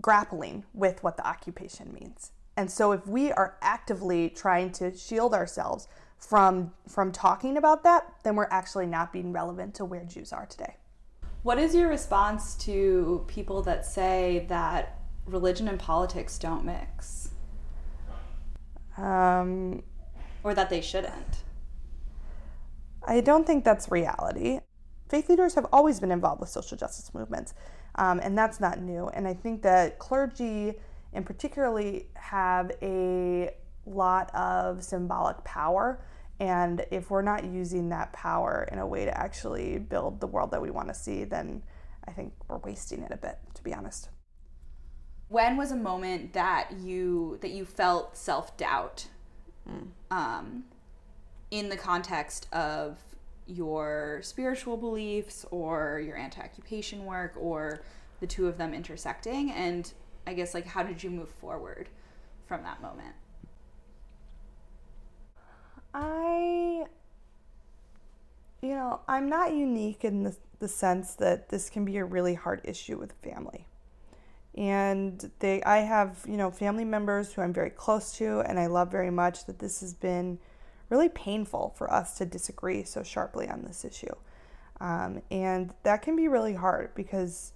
grappling 0.00 0.64
with 0.72 1.02
what 1.02 1.16
the 1.16 1.26
occupation 1.26 1.92
means. 1.92 2.32
And 2.56 2.70
so 2.70 2.92
if 2.92 3.06
we 3.06 3.32
are 3.32 3.56
actively 3.60 4.28
trying 4.28 4.72
to 4.72 4.96
shield 4.96 5.34
ourselves 5.34 5.88
from 6.18 6.72
from 6.86 7.12
talking 7.12 7.56
about 7.56 7.82
that, 7.84 8.12
then 8.22 8.36
we're 8.36 8.48
actually 8.50 8.86
not 8.86 9.12
being 9.12 9.32
relevant 9.32 9.74
to 9.76 9.84
where 9.84 10.04
Jews 10.04 10.32
are 10.32 10.46
today. 10.46 10.76
What 11.42 11.58
is 11.58 11.74
your 11.74 11.88
response 11.88 12.54
to 12.64 13.24
people 13.26 13.62
that 13.62 13.86
say 13.86 14.44
that 14.48 14.98
religion 15.24 15.68
and 15.68 15.78
politics 15.78 16.38
don't 16.38 16.66
mix? 16.66 17.30
Um, 18.98 19.82
or 20.44 20.52
that 20.52 20.68
they 20.68 20.82
shouldn't? 20.82 21.44
I 23.06 23.22
don't 23.22 23.46
think 23.46 23.64
that's 23.64 23.90
reality. 23.90 24.60
Faith 25.08 25.30
leaders 25.30 25.54
have 25.54 25.66
always 25.72 25.98
been 25.98 26.12
involved 26.12 26.40
with 26.40 26.50
social 26.50 26.76
justice 26.76 27.14
movements, 27.14 27.54
um, 27.94 28.20
and 28.22 28.36
that's 28.36 28.60
not 28.60 28.82
new. 28.82 29.08
And 29.08 29.26
I 29.26 29.32
think 29.32 29.62
that 29.62 29.98
clergy, 29.98 30.74
in 31.14 31.24
particularly, 31.24 32.08
have 32.14 32.70
a 32.82 33.50
lot 33.86 34.32
of 34.34 34.84
symbolic 34.84 35.42
power 35.44 36.04
and 36.40 36.86
if 36.90 37.10
we're 37.10 37.22
not 37.22 37.44
using 37.44 37.90
that 37.90 38.14
power 38.14 38.66
in 38.72 38.78
a 38.78 38.86
way 38.86 39.04
to 39.04 39.16
actually 39.16 39.78
build 39.78 40.20
the 40.20 40.26
world 40.26 40.50
that 40.52 40.62
we 40.62 40.70
want 40.70 40.88
to 40.88 40.94
see, 40.94 41.24
then 41.24 41.62
I 42.08 42.12
think 42.12 42.32
we're 42.48 42.56
wasting 42.58 43.02
it 43.02 43.12
a 43.12 43.18
bit, 43.18 43.38
to 43.54 43.62
be 43.62 43.74
honest. 43.74 44.08
When 45.28 45.58
was 45.58 45.70
a 45.70 45.76
moment 45.76 46.32
that 46.32 46.72
you 46.80 47.38
that 47.42 47.50
you 47.50 47.66
felt 47.66 48.16
self 48.16 48.56
doubt, 48.56 49.06
mm. 49.68 49.88
um, 50.10 50.64
in 51.50 51.68
the 51.68 51.76
context 51.76 52.48
of 52.52 52.98
your 53.46 54.20
spiritual 54.22 54.76
beliefs 54.76 55.44
or 55.50 56.02
your 56.04 56.16
anti-occupation 56.16 57.04
work 57.04 57.34
or 57.36 57.82
the 58.20 58.26
two 58.26 58.48
of 58.48 58.56
them 58.56 58.72
intersecting? 58.72 59.52
And 59.52 59.92
I 60.26 60.32
guess 60.32 60.54
like 60.54 60.66
how 60.66 60.82
did 60.82 61.02
you 61.02 61.10
move 61.10 61.28
forward 61.28 61.90
from 62.46 62.62
that 62.62 62.80
moment? 62.80 63.14
I, 65.94 66.84
you 68.62 68.74
know, 68.74 69.00
I'm 69.08 69.28
not 69.28 69.54
unique 69.54 70.04
in 70.04 70.22
the, 70.22 70.36
the 70.58 70.68
sense 70.68 71.14
that 71.14 71.48
this 71.48 71.70
can 71.70 71.84
be 71.84 71.96
a 71.96 72.04
really 72.04 72.34
hard 72.34 72.60
issue 72.64 72.98
with 72.98 73.12
family. 73.22 73.66
And 74.54 75.30
they, 75.38 75.62
I 75.62 75.78
have, 75.78 76.24
you 76.26 76.36
know, 76.36 76.50
family 76.50 76.84
members 76.84 77.32
who 77.32 77.42
I'm 77.42 77.52
very 77.52 77.70
close 77.70 78.12
to, 78.18 78.40
and 78.40 78.58
I 78.58 78.66
love 78.66 78.90
very 78.90 79.10
much 79.10 79.46
that 79.46 79.58
this 79.58 79.80
has 79.80 79.94
been 79.94 80.38
really 80.88 81.08
painful 81.08 81.72
for 81.76 81.92
us 81.92 82.18
to 82.18 82.26
disagree 82.26 82.82
so 82.82 83.02
sharply 83.02 83.48
on 83.48 83.62
this 83.62 83.84
issue. 83.84 84.14
Um, 84.80 85.22
and 85.30 85.72
that 85.82 86.02
can 86.02 86.16
be 86.16 86.26
really 86.26 86.54
hard 86.54 86.94
because 86.94 87.52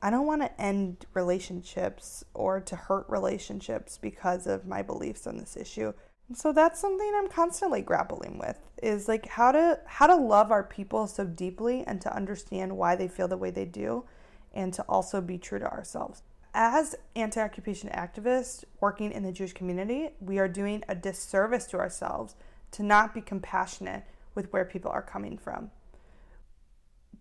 I 0.00 0.10
don't 0.10 0.26
want 0.26 0.42
to 0.42 0.60
end 0.60 1.04
relationships 1.14 2.24
or 2.34 2.60
to 2.60 2.76
hurt 2.76 3.06
relationships 3.08 3.98
because 4.00 4.46
of 4.46 4.66
my 4.66 4.82
beliefs 4.82 5.26
on 5.26 5.36
this 5.38 5.56
issue 5.56 5.92
so 6.34 6.52
that's 6.52 6.80
something 6.80 7.12
I'm 7.16 7.28
constantly 7.28 7.82
grappling 7.82 8.38
with 8.38 8.58
is 8.82 9.08
like 9.08 9.26
how 9.26 9.52
to 9.52 9.80
how 9.86 10.06
to 10.06 10.16
love 10.16 10.50
our 10.50 10.64
people 10.64 11.06
so 11.06 11.24
deeply 11.24 11.84
and 11.86 12.00
to 12.00 12.14
understand 12.14 12.76
why 12.76 12.96
they 12.96 13.08
feel 13.08 13.28
the 13.28 13.36
way 13.36 13.50
they 13.50 13.64
do 13.64 14.04
and 14.52 14.72
to 14.74 14.82
also 14.82 15.20
be 15.20 15.38
true 15.38 15.58
to 15.58 15.70
ourselves. 15.70 16.22
As 16.54 16.94
anti-occupation 17.14 17.90
activists 17.90 18.64
working 18.80 19.12
in 19.12 19.22
the 19.22 19.32
Jewish 19.32 19.52
community, 19.52 20.08
we 20.20 20.38
are 20.38 20.48
doing 20.48 20.82
a 20.88 20.94
disservice 20.94 21.66
to 21.66 21.78
ourselves 21.78 22.34
to 22.72 22.82
not 22.82 23.12
be 23.12 23.20
compassionate 23.20 24.04
with 24.34 24.52
where 24.52 24.64
people 24.64 24.90
are 24.90 25.02
coming 25.02 25.36
from. 25.36 25.70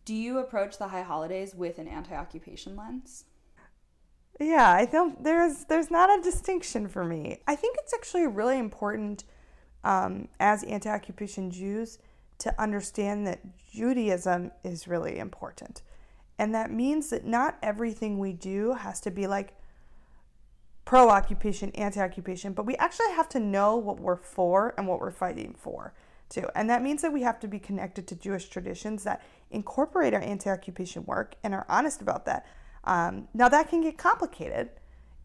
Do 0.06 0.14
you 0.14 0.38
approach 0.40 0.78
the 0.78 0.88
high 0.88 1.02
holidays 1.02 1.54
with 1.54 1.80
an 1.80 1.88
anti-occupation 1.88 2.76
lens? 2.76 3.26
Yeah, 4.40 4.72
I 4.72 4.86
think 4.86 5.24
there's 5.24 5.66
there's 5.66 5.90
not 5.90 6.20
a 6.20 6.22
distinction 6.22 6.88
for 6.88 7.06
me. 7.06 7.40
I 7.48 7.56
think 7.56 7.78
it's 7.80 7.94
actually 7.94 8.28
really 8.28 8.60
important 8.60 9.24
um, 9.84 10.28
as 10.40 10.64
anti-occupation 10.64 11.52
Jews 11.52 12.00
to 12.40 12.62
understand 12.62 13.26
that 13.28 13.40
Judaism 13.72 14.52
is 14.64 14.88
really 14.88 15.20
important, 15.20 15.84
and 16.38 16.54
that 16.54 16.70
means 16.70 17.10
that 17.12 17.26
not 17.26 17.58
everything 17.64 18.20
we 18.20 18.34
do 18.34 18.74
has 18.74 19.00
to 19.02 19.12
be 19.12 19.26
like 19.26 19.54
pro-occupation, 20.84 21.72
anti-occupation, 21.72 22.54
but 22.54 22.66
we 22.66 22.76
actually 22.76 23.12
have 23.12 23.28
to 23.30 23.40
know 23.40 23.76
what 23.76 24.00
we're 24.00 24.16
for 24.16 24.74
and 24.78 24.88
what 24.88 25.00
we're 25.00 25.12
fighting 25.12 25.56
for 25.58 25.94
too. 26.30 26.48
And 26.56 26.70
that 26.70 26.84
means 26.84 27.02
that 27.02 27.14
we 27.14 27.22
have 27.22 27.40
to 27.40 27.48
be 27.48 27.60
connected 27.60 28.08
to 28.08 28.16
Jewish 28.16 28.50
traditions 28.50 29.04
that 29.04 29.24
incorporate 29.50 30.14
our 30.14 30.22
anti-occupation 30.22 31.06
work 31.06 31.36
and 31.44 31.54
are 31.54 31.66
honest 31.70 32.02
about 32.02 32.26
that. 32.26 32.46
Um, 32.86 33.28
now 33.34 33.50
that 33.50 33.70
can 33.70 33.82
get 33.82 33.98
complicated 33.98 34.70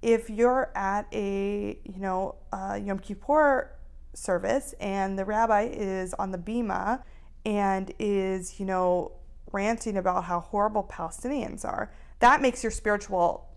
if 0.03 0.31
you're 0.31 0.70
at 0.75 1.07
a 1.12 1.79
you 1.85 2.01
know 2.01 2.37
a 2.53 2.79
Yom 2.79 2.99
Kippur 2.99 3.70
service 4.14 4.75
and 4.81 5.18
the 5.18 5.25
rabbi 5.25 5.68
is 5.70 6.14
on 6.14 6.33
the 6.33 6.38
bima 6.38 7.03
and 7.44 7.92
is 7.99 8.59
you 8.59 8.66
know 8.66 9.12
ranting 9.53 9.96
about 9.96 10.25
how 10.25 10.40
horrible 10.40 10.85
Palestinians 10.85 11.64
are. 11.64 11.92
That 12.20 12.40
makes 12.40 12.62
your 12.62 12.70
spiritual 12.70 13.49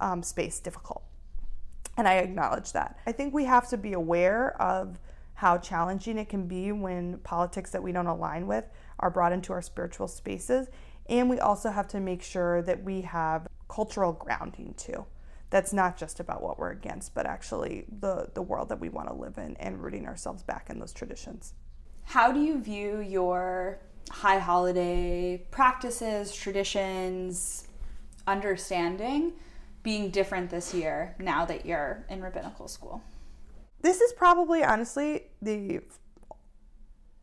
um, 0.00 0.22
space 0.22 0.60
difficult, 0.60 1.02
and 1.96 2.06
I 2.06 2.14
acknowledge 2.16 2.72
that. 2.72 2.98
I 3.06 3.12
think 3.12 3.32
we 3.32 3.44
have 3.44 3.68
to 3.68 3.76
be 3.76 3.92
aware 3.94 4.60
of 4.60 4.98
how 5.34 5.56
challenging 5.56 6.18
it 6.18 6.28
can 6.28 6.48
be 6.48 6.72
when 6.72 7.18
politics 7.18 7.70
that 7.70 7.82
we 7.82 7.92
don't 7.92 8.08
align 8.08 8.46
with 8.46 8.64
are 8.98 9.10
brought 9.10 9.32
into 9.32 9.52
our 9.52 9.62
spiritual 9.62 10.08
spaces 10.08 10.66
and 11.08 11.30
we 11.30 11.38
also 11.40 11.70
have 11.70 11.88
to 11.88 12.00
make 12.00 12.22
sure 12.22 12.62
that 12.62 12.82
we 12.82 13.02
have 13.02 13.46
cultural 13.68 14.12
grounding 14.12 14.74
too. 14.76 15.06
That's 15.50 15.72
not 15.72 15.96
just 15.96 16.20
about 16.20 16.42
what 16.42 16.58
we're 16.58 16.72
against, 16.72 17.14
but 17.14 17.24
actually 17.24 17.86
the, 18.00 18.28
the 18.34 18.42
world 18.42 18.68
that 18.68 18.80
we 18.80 18.90
want 18.90 19.08
to 19.08 19.14
live 19.14 19.38
in 19.38 19.56
and 19.56 19.82
rooting 19.82 20.06
ourselves 20.06 20.42
back 20.42 20.68
in 20.68 20.78
those 20.78 20.92
traditions. 20.92 21.54
How 22.04 22.32
do 22.32 22.40
you 22.40 22.60
view 22.60 23.00
your 23.00 23.78
high 24.10 24.38
holiday 24.38 25.46
practices, 25.50 26.34
traditions, 26.34 27.68
understanding 28.26 29.32
being 29.82 30.10
different 30.10 30.50
this 30.50 30.74
year 30.74 31.16
now 31.18 31.46
that 31.46 31.64
you're 31.64 32.04
in 32.10 32.22
rabbinical 32.22 32.68
school? 32.68 33.02
This 33.80 34.00
is 34.00 34.12
probably 34.12 34.62
honestly 34.64 35.24
the 35.40 35.80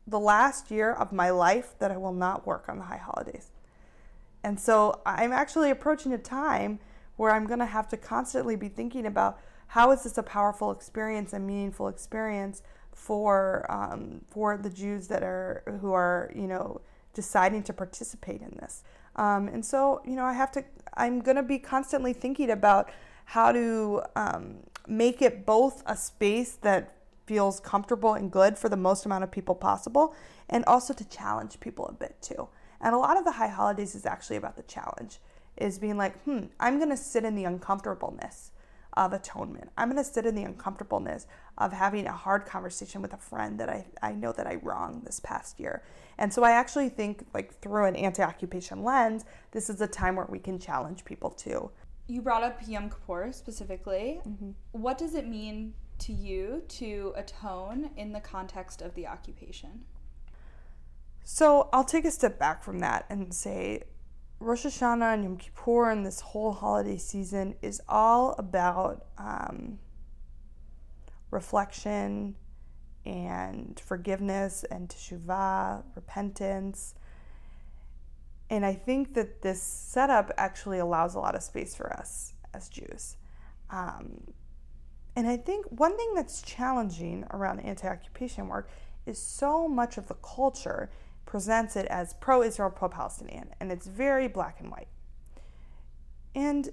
the 0.07 0.19
last 0.19 0.69
year 0.69 0.93
of 0.93 1.11
my 1.11 1.31
life 1.31 1.73
that 1.79 1.91
I 1.91 1.97
will 1.97 2.13
not 2.13 2.45
work 2.45 2.69
on 2.69 2.77
the 2.77 2.85
high 2.85 2.97
holidays. 2.97 3.49
And 4.45 4.59
so 4.59 5.01
I'm 5.07 5.33
actually 5.33 5.71
approaching 5.71 6.13
a 6.13 6.19
time 6.19 6.77
where 7.15 7.31
I'm 7.31 7.47
going 7.47 7.59
to 7.59 7.65
have 7.65 7.87
to 7.87 7.97
constantly 7.97 8.55
be 8.55 8.69
thinking 8.69 9.07
about 9.07 9.39
how 9.65 9.89
is 9.91 10.03
this 10.03 10.19
a 10.19 10.23
powerful 10.23 10.69
experience 10.69 11.33
and 11.33 11.47
meaningful 11.47 11.87
experience 11.87 12.61
for 12.91 13.65
um, 13.69 14.21
for 14.27 14.55
the 14.55 14.69
Jews 14.69 15.07
that 15.07 15.23
are 15.23 15.63
who 15.81 15.93
are 15.93 16.31
you 16.35 16.45
know 16.45 16.79
deciding 17.15 17.63
to 17.63 17.73
participate 17.73 18.41
in 18.41 18.55
this. 18.61 18.83
Um, 19.15 19.47
and 19.47 19.65
so 19.65 20.03
you 20.05 20.15
know 20.15 20.25
I 20.25 20.33
have 20.33 20.51
to 20.51 20.63
I'm 20.93 21.21
going 21.21 21.37
to 21.37 21.43
be 21.43 21.57
constantly 21.57 22.13
thinking 22.13 22.51
about 22.51 22.91
how 23.25 23.51
to 23.51 24.03
um, 24.15 24.57
make 24.87 25.23
it 25.23 25.43
both 25.47 25.81
a 25.87 25.97
space 25.97 26.53
that 26.61 26.93
feels 27.25 27.59
comfortable 27.59 28.13
and 28.13 28.31
good 28.31 28.59
for 28.59 28.69
the 28.69 28.77
most 28.77 29.07
amount 29.07 29.23
of 29.23 29.31
people 29.31 29.55
possible, 29.55 30.13
and 30.51 30.63
also 30.65 30.93
to 30.93 31.03
challenge 31.05 31.59
people 31.59 31.87
a 31.87 31.93
bit 31.93 32.15
too. 32.21 32.47
And 32.85 32.93
a 32.93 32.99
lot 32.99 33.17
of 33.17 33.25
the 33.25 33.31
high 33.31 33.47
holidays 33.47 33.95
is 33.95 34.05
actually 34.05 34.35
about 34.35 34.57
the 34.57 34.63
challenge, 34.63 35.17
is 35.57 35.79
being 35.79 35.97
like, 35.97 36.21
hmm, 36.21 36.41
I'm 36.59 36.77
going 36.77 36.91
to 36.91 36.97
sit 36.97 37.25
in 37.25 37.33
the 37.33 37.43
uncomfortableness 37.45 38.51
of 38.93 39.11
atonement. 39.11 39.71
I'm 39.75 39.89
going 39.89 40.01
to 40.01 40.07
sit 40.07 40.27
in 40.27 40.35
the 40.35 40.43
uncomfortableness 40.43 41.25
of 41.57 41.73
having 41.73 42.05
a 42.05 42.11
hard 42.11 42.45
conversation 42.45 43.01
with 43.01 43.11
a 43.13 43.17
friend 43.17 43.59
that 43.59 43.69
I, 43.69 43.87
I 44.03 44.11
know 44.11 44.31
that 44.33 44.45
I 44.45 44.59
wronged 44.61 45.03
this 45.03 45.19
past 45.19 45.59
year. 45.59 45.81
And 46.19 46.31
so 46.31 46.43
I 46.43 46.51
actually 46.51 46.89
think, 46.89 47.25
like, 47.33 47.59
through 47.59 47.85
an 47.85 47.95
anti 47.95 48.21
occupation 48.21 48.83
lens, 48.83 49.25
this 49.49 49.67
is 49.67 49.81
a 49.81 49.87
time 49.87 50.15
where 50.15 50.27
we 50.29 50.37
can 50.37 50.59
challenge 50.59 51.05
people 51.05 51.31
too. 51.31 51.71
You 52.05 52.21
brought 52.21 52.43
up 52.43 52.59
Yom 52.67 52.91
Kippur 52.91 53.31
specifically. 53.31 54.21
Mm-hmm. 54.27 54.51
What 54.73 54.99
does 54.99 55.15
it 55.15 55.27
mean 55.27 55.73
to 55.97 56.13
you 56.13 56.61
to 56.67 57.13
atone 57.15 57.89
in 57.97 58.13
the 58.13 58.19
context 58.19 58.83
of 58.83 58.93
the 58.93 59.07
occupation? 59.07 59.85
So 61.27 61.69
I'll 61.73 61.83
take 61.83 62.05
a 62.05 62.11
step 62.11 62.37
back 62.37 62.63
from 62.63 62.79
that 62.79 63.07
and 63.09 63.33
say 63.33 63.81
Rosh 64.39 64.63
Hashanah 64.63 65.15
and 65.15 65.23
Yom 65.23 65.37
Kippur 65.37 65.89
and 65.89 66.05
this 66.05 66.21
whole 66.21 66.53
holiday 66.53 66.97
season 66.97 67.55
is 67.63 67.81
all 67.89 68.35
about 68.37 69.07
um, 69.17 69.79
reflection 71.31 72.35
and 73.07 73.79
forgiveness 73.79 74.65
and 74.69 74.87
teshuvah, 74.87 75.83
repentance. 75.95 76.93
And 78.51 78.63
I 78.63 78.73
think 78.75 79.15
that 79.15 79.41
this 79.41 79.59
setup 79.63 80.31
actually 80.37 80.77
allows 80.77 81.15
a 81.15 81.19
lot 81.19 81.33
of 81.33 81.41
space 81.41 81.75
for 81.75 81.91
us 81.91 82.35
as 82.53 82.69
Jews. 82.69 83.17
Um, 83.71 84.31
and 85.15 85.27
I 85.27 85.37
think 85.37 85.65
one 85.71 85.97
thing 85.97 86.13
that's 86.13 86.43
challenging 86.43 87.25
around 87.31 87.61
anti 87.61 87.87
occupation 87.87 88.47
work 88.47 88.69
is 89.07 89.19
so 89.19 89.67
much 89.67 89.97
of 89.97 90.07
the 90.07 90.15
culture 90.15 90.91
presents 91.35 91.75
it 91.75 91.85
as 91.87 92.13
pro 92.21 92.41
Israel, 92.41 92.69
pro 92.69 92.87
Palestinian, 92.87 93.49
and 93.59 93.69
it's 93.69 93.87
very 93.87 94.25
black 94.25 94.61
and 94.61 94.71
white. 94.71 94.87
And 96.33 96.69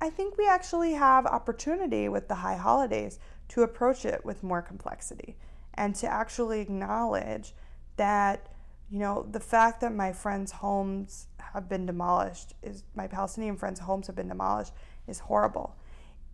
I 0.00 0.10
think 0.10 0.38
we 0.38 0.46
actually 0.46 0.92
have 0.92 1.26
opportunity 1.26 2.08
with 2.08 2.28
the 2.28 2.36
high 2.36 2.54
holidays 2.54 3.18
to 3.48 3.62
approach 3.62 4.04
it 4.04 4.24
with 4.24 4.44
more 4.44 4.62
complexity 4.62 5.36
and 5.74 5.92
to 5.96 6.06
actually 6.06 6.60
acknowledge 6.60 7.52
that 7.96 8.50
you 8.92 9.00
know 9.00 9.26
the 9.28 9.40
fact 9.40 9.80
that 9.80 9.92
my 9.92 10.12
friends' 10.12 10.52
homes 10.52 11.26
have 11.52 11.68
been 11.68 11.84
demolished 11.84 12.54
is 12.62 12.84
my 12.94 13.08
Palestinian 13.08 13.56
friends' 13.56 13.80
homes 13.80 14.06
have 14.06 14.14
been 14.14 14.28
demolished 14.28 14.72
is 15.08 15.18
horrible. 15.18 15.74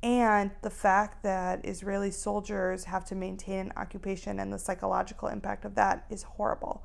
And 0.02 0.50
the 0.60 0.68
fact 0.68 1.22
that 1.22 1.64
Israeli 1.64 2.10
soldiers 2.10 2.84
have 2.84 3.06
to 3.06 3.14
maintain 3.14 3.60
an 3.60 3.72
occupation 3.78 4.40
and 4.40 4.52
the 4.52 4.58
psychological 4.58 5.28
impact 5.28 5.64
of 5.64 5.74
that 5.76 6.04
is 6.10 6.22
horrible. 6.22 6.84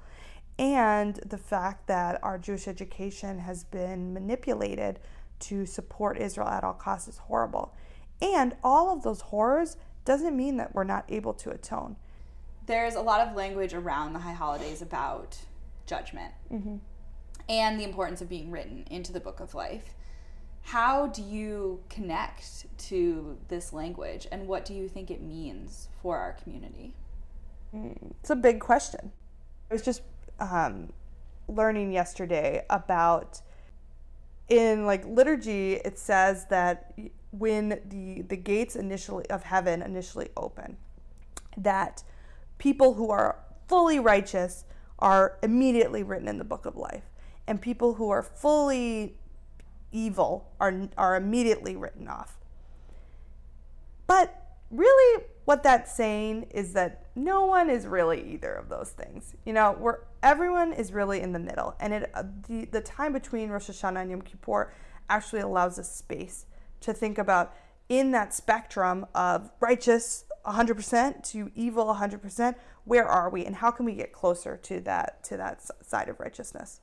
And 0.59 1.15
the 1.25 1.37
fact 1.37 1.87
that 1.87 2.19
our 2.23 2.37
Jewish 2.37 2.67
education 2.67 3.39
has 3.39 3.63
been 3.63 4.13
manipulated 4.13 4.99
to 5.39 5.65
support 5.65 6.17
Israel 6.17 6.47
at 6.47 6.63
all 6.63 6.73
costs 6.73 7.07
is 7.07 7.17
horrible. 7.17 7.73
And 8.21 8.55
all 8.63 8.95
of 8.95 9.03
those 9.03 9.21
horrors 9.21 9.77
doesn't 10.05 10.35
mean 10.35 10.57
that 10.57 10.75
we're 10.75 10.83
not 10.83 11.05
able 11.09 11.33
to 11.35 11.49
atone. 11.49 11.95
There's 12.67 12.95
a 12.95 13.01
lot 13.01 13.27
of 13.27 13.35
language 13.35 13.73
around 13.73 14.13
the 14.13 14.19
high 14.19 14.33
holidays 14.33 14.81
about 14.81 15.37
judgment 15.87 16.33
mm-hmm. 16.51 16.77
and 17.49 17.79
the 17.79 17.83
importance 17.83 18.21
of 18.21 18.29
being 18.29 18.51
written 18.51 18.85
into 18.89 19.11
the 19.11 19.19
book 19.19 19.39
of 19.39 19.55
life. 19.55 19.95
How 20.63 21.07
do 21.07 21.23
you 21.23 21.81
connect 21.89 22.65
to 22.89 23.37
this 23.47 23.73
language 23.73 24.27
and 24.31 24.47
what 24.47 24.63
do 24.63 24.75
you 24.75 24.87
think 24.87 25.09
it 25.09 25.21
means 25.21 25.89
for 26.01 26.17
our 26.17 26.33
community? 26.33 26.93
Mm, 27.75 28.13
it's 28.19 28.29
a 28.29 28.35
big 28.35 28.59
question. 28.59 29.11
I 29.69 29.73
was 29.73 29.81
just 29.81 30.01
um, 30.41 30.91
learning 31.47 31.91
yesterday 31.91 32.65
about 32.69 33.41
in 34.49 34.85
like 34.85 35.05
liturgy 35.05 35.75
it 35.75 35.97
says 35.97 36.45
that 36.47 36.93
when 37.31 37.79
the 37.85 38.21
the 38.23 38.35
gates 38.35 38.75
initially 38.75 39.25
of 39.29 39.43
heaven 39.43 39.81
initially 39.81 40.29
open 40.35 40.75
that 41.57 42.03
people 42.57 42.93
who 42.93 43.09
are 43.09 43.39
fully 43.67 43.99
righteous 43.99 44.65
are 44.99 45.37
immediately 45.41 46.03
written 46.03 46.27
in 46.27 46.37
the 46.37 46.43
book 46.43 46.65
of 46.65 46.75
life. 46.75 47.03
And 47.47 47.61
people 47.61 47.95
who 47.95 48.09
are 48.09 48.21
fully 48.21 49.15
evil 49.91 50.51
are 50.59 50.89
are 50.97 51.15
immediately 51.15 51.75
written 51.75 52.07
off. 52.07 52.37
But 54.07 54.57
really 54.69 55.23
what 55.45 55.63
that's 55.63 55.93
saying 55.93 56.43
is 56.51 56.73
that 56.73 57.00
no 57.15 57.45
one 57.45 57.69
is 57.69 57.87
really 57.87 58.33
either 58.33 58.53
of 58.53 58.69
those 58.69 58.91
things. 58.91 59.35
You 59.45 59.53
know, 59.53 59.73
where 59.73 60.01
everyone 60.23 60.73
is 60.73 60.93
really 60.93 61.21
in 61.21 61.33
the 61.33 61.39
middle, 61.39 61.75
and 61.79 61.93
it 61.93 62.11
uh, 62.13 62.23
the 62.47 62.65
the 62.65 62.81
time 62.81 63.13
between 63.13 63.49
Rosh 63.49 63.69
Hashanah 63.69 64.01
and 64.01 64.11
Yom 64.11 64.21
Kippur 64.21 64.73
actually 65.09 65.41
allows 65.41 65.77
us 65.77 65.93
space 65.93 66.45
to 66.81 66.93
think 66.93 67.17
about 67.17 67.53
in 67.89 68.11
that 68.11 68.33
spectrum 68.33 69.05
of 69.13 69.51
righteous 69.59 70.23
100% 70.45 71.29
to 71.31 71.51
evil 71.53 71.85
100%. 71.93 72.55
Where 72.85 73.05
are 73.05 73.29
we, 73.29 73.45
and 73.45 73.57
how 73.57 73.69
can 73.69 73.85
we 73.85 73.93
get 73.93 74.11
closer 74.11 74.57
to 74.57 74.79
that 74.81 75.23
to 75.25 75.37
that 75.37 75.61
side 75.85 76.09
of 76.09 76.19
righteousness? 76.19 76.81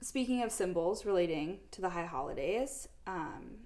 Speaking 0.00 0.42
of 0.42 0.52
symbols 0.52 1.04
relating 1.04 1.58
to 1.72 1.80
the 1.80 1.90
high 1.90 2.06
holidays, 2.06 2.88
um, 3.06 3.56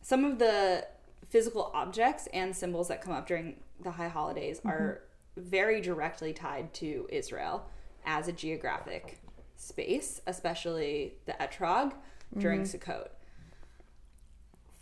some 0.00 0.24
of 0.24 0.38
the 0.38 0.86
physical 1.28 1.70
objects 1.74 2.28
and 2.32 2.56
symbols 2.56 2.88
that 2.88 3.02
come 3.02 3.12
up 3.12 3.26
during 3.26 3.56
the 3.82 3.90
high 3.90 4.08
holidays 4.08 4.58
mm-hmm. 4.58 4.68
are 4.68 5.02
very 5.36 5.80
directly 5.80 6.32
tied 6.32 6.72
to 6.74 7.06
Israel 7.10 7.68
as 8.04 8.28
a 8.28 8.32
geographic 8.32 9.18
space, 9.56 10.20
especially 10.26 11.14
the 11.26 11.32
etrog 11.32 11.92
during 12.36 12.62
mm-hmm. 12.62 12.90
Sukkot. 12.90 13.08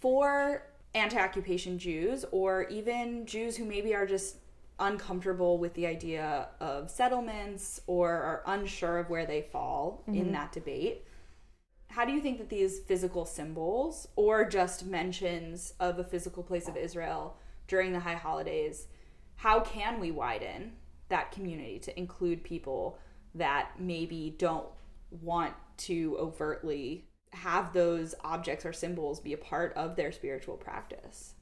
For 0.00 0.62
anti 0.94 1.18
occupation 1.18 1.78
Jews, 1.78 2.24
or 2.30 2.64
even 2.68 3.26
Jews 3.26 3.56
who 3.56 3.64
maybe 3.64 3.94
are 3.94 4.06
just 4.06 4.36
uncomfortable 4.78 5.58
with 5.58 5.74
the 5.74 5.86
idea 5.86 6.48
of 6.60 6.90
settlements 6.90 7.80
or 7.86 8.10
are 8.10 8.42
unsure 8.46 8.98
of 8.98 9.08
where 9.08 9.26
they 9.26 9.42
fall 9.42 10.02
mm-hmm. 10.02 10.20
in 10.20 10.32
that 10.32 10.52
debate, 10.52 11.04
how 11.88 12.04
do 12.04 12.12
you 12.12 12.20
think 12.20 12.38
that 12.38 12.50
these 12.50 12.80
physical 12.80 13.24
symbols 13.24 14.08
or 14.16 14.44
just 14.44 14.84
mentions 14.84 15.72
of 15.80 15.98
a 15.98 16.04
physical 16.04 16.42
place 16.42 16.68
of 16.68 16.76
Israel 16.76 17.36
during 17.68 17.92
the 17.92 18.00
high 18.00 18.14
holidays, 18.14 18.88
how 19.36 19.60
can 19.60 20.00
we 20.00 20.10
widen 20.10 20.72
that 21.08 21.32
community 21.32 21.78
to 21.80 21.98
include 21.98 22.42
people 22.42 22.98
that 23.34 23.72
maybe 23.78 24.34
don't 24.38 24.66
want 25.10 25.54
to 25.76 26.16
overtly 26.18 27.06
have 27.32 27.72
those 27.72 28.14
objects 28.24 28.64
or 28.64 28.72
symbols 28.72 29.20
be 29.20 29.32
a 29.32 29.38
part 29.38 29.72
of 29.74 29.96
their 29.96 30.10
spiritual 30.10 30.56
practice? 30.56 31.34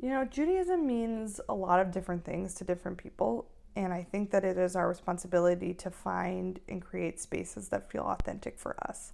You 0.00 0.08
know, 0.08 0.24
Judaism 0.24 0.86
means 0.86 1.40
a 1.48 1.54
lot 1.54 1.80
of 1.80 1.90
different 1.90 2.24
things 2.24 2.54
to 2.54 2.64
different 2.64 2.96
people. 2.96 3.50
And 3.76 3.92
I 3.92 4.02
think 4.02 4.30
that 4.30 4.44
it 4.44 4.56
is 4.56 4.74
our 4.74 4.88
responsibility 4.88 5.74
to 5.74 5.90
find 5.90 6.58
and 6.68 6.82
create 6.82 7.20
spaces 7.20 7.68
that 7.68 7.90
feel 7.90 8.02
authentic 8.02 8.58
for 8.58 8.76
us. 8.88 9.12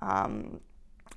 Um, 0.00 0.60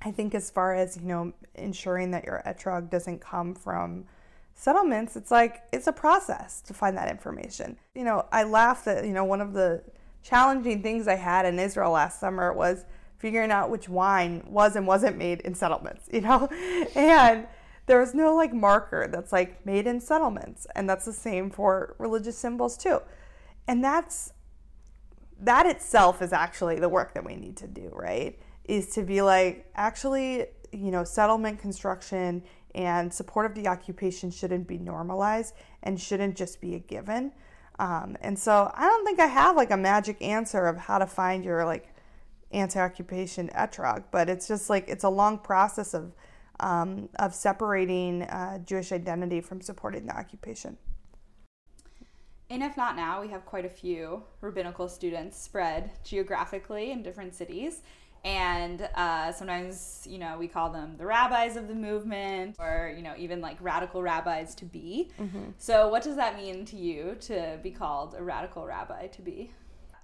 I 0.02 0.12
think 0.12 0.36
as 0.36 0.52
far 0.52 0.76
as 0.76 0.98
you 0.98 1.04
know, 1.04 1.34
ensuring 1.56 2.12
that 2.12 2.26
your 2.26 2.42
etrog 2.46 2.90
doesn't 2.90 3.22
come 3.22 3.56
from 3.56 4.06
settlements, 4.54 5.16
it's 5.16 5.32
like 5.32 5.64
it's 5.72 5.88
a 5.88 5.94
process 5.94 6.62
to 6.62 6.74
find 6.74 6.98
that 6.98 7.10
information. 7.10 7.78
You 7.94 8.04
know, 8.04 8.26
I 8.32 8.44
laugh 8.44 8.86
that 8.86 9.06
you 9.06 9.14
know 9.14 9.26
one 9.26 9.42
of 9.42 9.54
the 9.54 9.84
challenging 10.22 10.82
things 10.82 11.08
I 11.08 11.16
had 11.16 11.46
in 11.46 11.60
Israel 11.60 11.92
last 11.92 12.20
summer 12.20 12.52
was 12.54 12.86
figuring 13.18 13.52
out 13.52 13.70
which 13.70 13.88
wine 13.88 14.44
was 14.48 14.76
and 14.76 14.86
wasn't 14.86 15.18
made 15.18 15.42
in 15.42 15.56
settlements. 15.56 16.10
You 16.14 16.22
know, 16.22 16.48
and 16.96 17.48
there 17.88 18.00
was 18.00 18.14
no 18.14 18.36
like 18.36 18.54
marker 18.54 19.08
that's 19.12 19.32
like 19.32 19.66
made 19.66 19.88
in 19.88 20.00
settlements, 20.00 20.66
and 20.76 20.90
that's 20.90 21.06
the 21.06 21.14
same 21.14 21.50
for 21.50 21.96
religious 22.00 22.38
symbols 22.38 22.78
too. 22.78 23.02
And 23.68 23.84
that's 23.84 24.32
that 25.40 25.66
itself 25.66 26.22
is 26.22 26.32
actually 26.32 26.80
the 26.80 26.90
work 26.90 27.14
that 27.14 27.26
we 27.26 27.36
need 27.36 27.58
to 27.58 27.68
do, 27.68 27.90
right? 27.94 28.40
Is 28.68 28.90
to 28.92 29.04
be 29.04 29.22
like, 29.22 29.70
actually, 29.76 30.46
you 30.72 30.92
know, 30.92 31.04
settlement 31.04 31.60
construction 31.60 32.44
and 32.74 33.14
support 33.14 33.46
of 33.46 33.56
the 33.56 33.68
occupation 33.68 34.30
shouldn't 34.30 34.68
be 34.68 34.78
normalized 34.78 35.56
and 35.84 36.00
shouldn't 36.00 36.36
just 36.36 36.60
be 36.60 36.76
a 36.76 36.80
given. 36.80 37.32
Um, 37.80 38.18
and 38.22 38.38
so 38.38 38.72
I 38.74 38.86
don't 38.86 39.06
think 39.06 39.20
I 39.20 39.28
have 39.28 39.56
like 39.56 39.72
a 39.72 39.78
magic 39.78 40.22
answer 40.22 40.68
of 40.68 40.78
how 40.78 40.98
to 40.98 41.06
find 41.06 41.44
your 41.44 41.66
like 41.66 41.94
anti-occupation 42.52 43.50
etrog, 43.56 44.06
but 44.12 44.30
it's 44.30 44.48
just 44.48 44.70
like 44.70 44.88
it's 44.88 45.04
a 45.04 45.10
long 45.10 45.40
process 45.40 45.94
of 45.94 46.14
um, 46.62 47.10
of 47.20 47.36
separating 47.36 48.24
uh, 48.24 48.60
Jewish 48.60 48.94
identity 48.94 49.42
from 49.42 49.60
supporting 49.60 50.06
the 50.06 50.18
occupation. 50.18 50.78
And 52.50 52.64
if 52.64 52.78
not 52.78 52.96
now, 52.96 53.22
we 53.22 53.28
have 53.30 53.46
quite 53.46 53.66
a 53.66 53.70
few 53.70 54.24
rabbinical 54.40 54.88
students 54.88 55.42
spread 55.42 55.92
geographically 56.04 56.92
in 56.92 57.02
different 57.04 57.34
cities 57.34 57.82
and 58.26 58.90
uh, 58.96 59.32
sometimes 59.32 60.06
you 60.10 60.18
know 60.18 60.36
we 60.38 60.48
call 60.48 60.72
them 60.72 60.96
the 60.98 61.06
rabbis 61.06 61.56
of 61.56 61.68
the 61.68 61.76
movement 61.76 62.56
or 62.60 62.92
you 62.98 63.04
know 63.04 63.14
even 63.18 63.40
like 63.40 63.56
radical 63.62 64.02
rabbis 64.02 64.56
to 64.56 64.66
be. 64.66 65.12
Mm-hmm. 65.22 65.52
so 65.58 65.88
what 65.88 66.04
does 66.04 66.16
that 66.16 66.36
mean 66.36 66.66
to 66.66 66.76
you 66.76 67.16
to 67.22 67.60
be 67.62 67.70
called 67.70 68.16
a 68.18 68.24
radical 68.24 68.66
rabbi 68.66 69.08
to 69.08 69.22
be? 69.22 69.52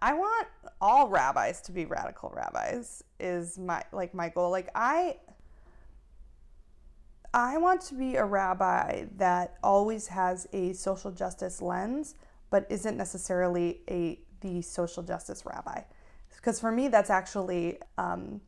I 0.03 0.13
want 0.13 0.47
all 0.79 1.10
rabbis 1.10 1.62
to 1.62 1.71
be 1.71 1.86
radical 1.86 2.31
rabbis 2.36 3.03
is 3.19 3.57
my 3.57 3.84
like 3.91 4.13
my 4.13 4.29
goal. 4.29 4.51
Like 4.51 4.69
i 4.75 5.17
i 7.34 7.57
want 7.57 7.81
to 7.81 7.95
be 7.95 8.17
a 8.17 8.25
rabbi 8.25 9.05
that 9.15 9.57
always 9.63 10.07
has 10.07 10.47
a 10.53 10.73
social 10.73 11.12
justice 11.12 11.62
lens 11.62 12.15
but 12.49 12.67
isn't 12.69 12.97
necessarily 12.97 13.79
a 13.89 14.19
the 14.41 14.62
social 14.62 15.01
justice 15.01 15.45
rabbi 15.45 15.81
because 16.41 16.60
for 16.60 16.71
me, 16.71 16.88
that's 16.88 17.12
actually 17.12 17.77
um, 17.99 18.41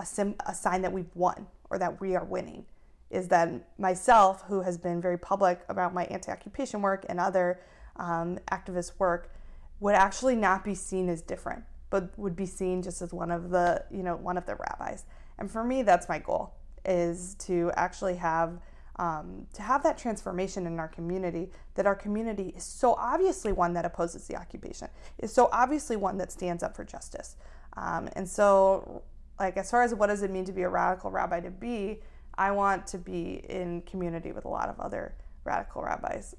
a, 0.00 0.06
sim- 0.06 0.36
a 0.46 0.54
sign 0.54 0.80
that 0.82 0.92
we've 0.92 1.14
won 1.14 1.46
or 1.68 1.78
that 1.78 2.00
we 2.00 2.16
are 2.16 2.24
winning. 2.24 2.64
Is 3.10 3.28
that 3.28 3.68
myself, 3.78 4.42
who 4.48 4.62
has 4.62 4.78
been 4.78 5.00
very 5.00 5.18
public 5.18 5.60
about 5.68 5.92
my 5.92 6.04
anti 6.06 6.32
occupation 6.32 6.80
work 6.80 7.04
and 7.08 7.20
other 7.20 7.60
um, 7.96 8.38
activist 8.50 8.92
work, 8.98 9.32
would 9.80 9.94
actually 9.94 10.34
not 10.34 10.64
be 10.64 10.74
seen 10.74 11.08
as 11.08 11.20
different, 11.20 11.62
but 11.90 12.18
would 12.18 12.34
be 12.34 12.46
seen 12.46 12.82
just 12.82 13.02
as 13.02 13.12
one 13.12 13.30
of 13.30 13.50
the, 13.50 13.84
you 13.90 14.02
know, 14.02 14.16
one 14.16 14.38
of 14.38 14.46
the 14.46 14.56
rabbis. 14.56 15.04
And 15.38 15.50
for 15.50 15.62
me, 15.62 15.82
that's 15.82 16.08
my 16.08 16.18
goal 16.18 16.54
is 16.86 17.34
to 17.40 17.70
actually 17.76 18.16
have 18.16 18.58
um, 18.96 19.46
to 19.54 19.62
have 19.62 19.82
that 19.82 19.98
transformation 19.98 20.66
in 20.66 20.78
our 20.78 20.88
community 20.88 21.50
that 21.74 21.86
our 21.86 21.94
community 21.94 22.52
is 22.56 22.64
so 22.64 22.94
obviously 22.94 23.52
one 23.52 23.72
that 23.74 23.84
opposes 23.84 24.26
the 24.28 24.36
occupation 24.36 24.88
is 25.18 25.32
so 25.32 25.48
obviously 25.52 25.96
one 25.96 26.16
that 26.18 26.30
stands 26.30 26.62
up 26.62 26.76
for 26.76 26.84
justice. 26.84 27.36
Um, 27.76 28.08
and 28.14 28.28
so 28.28 29.02
like 29.38 29.56
as 29.56 29.70
far 29.70 29.82
as 29.82 29.94
what 29.94 30.06
does 30.06 30.22
it 30.22 30.30
mean 30.30 30.44
to 30.44 30.52
be 30.52 30.62
a 30.62 30.68
radical 30.68 31.10
rabbi 31.10 31.40
to 31.40 31.50
be 31.50 32.00
i 32.36 32.52
want 32.52 32.86
to 32.86 32.98
be 32.98 33.44
in 33.48 33.82
community 33.82 34.30
with 34.30 34.44
a 34.44 34.48
lot 34.48 34.68
of 34.68 34.78
other 34.78 35.14
radical 35.44 35.82
rabbis. 35.82 36.34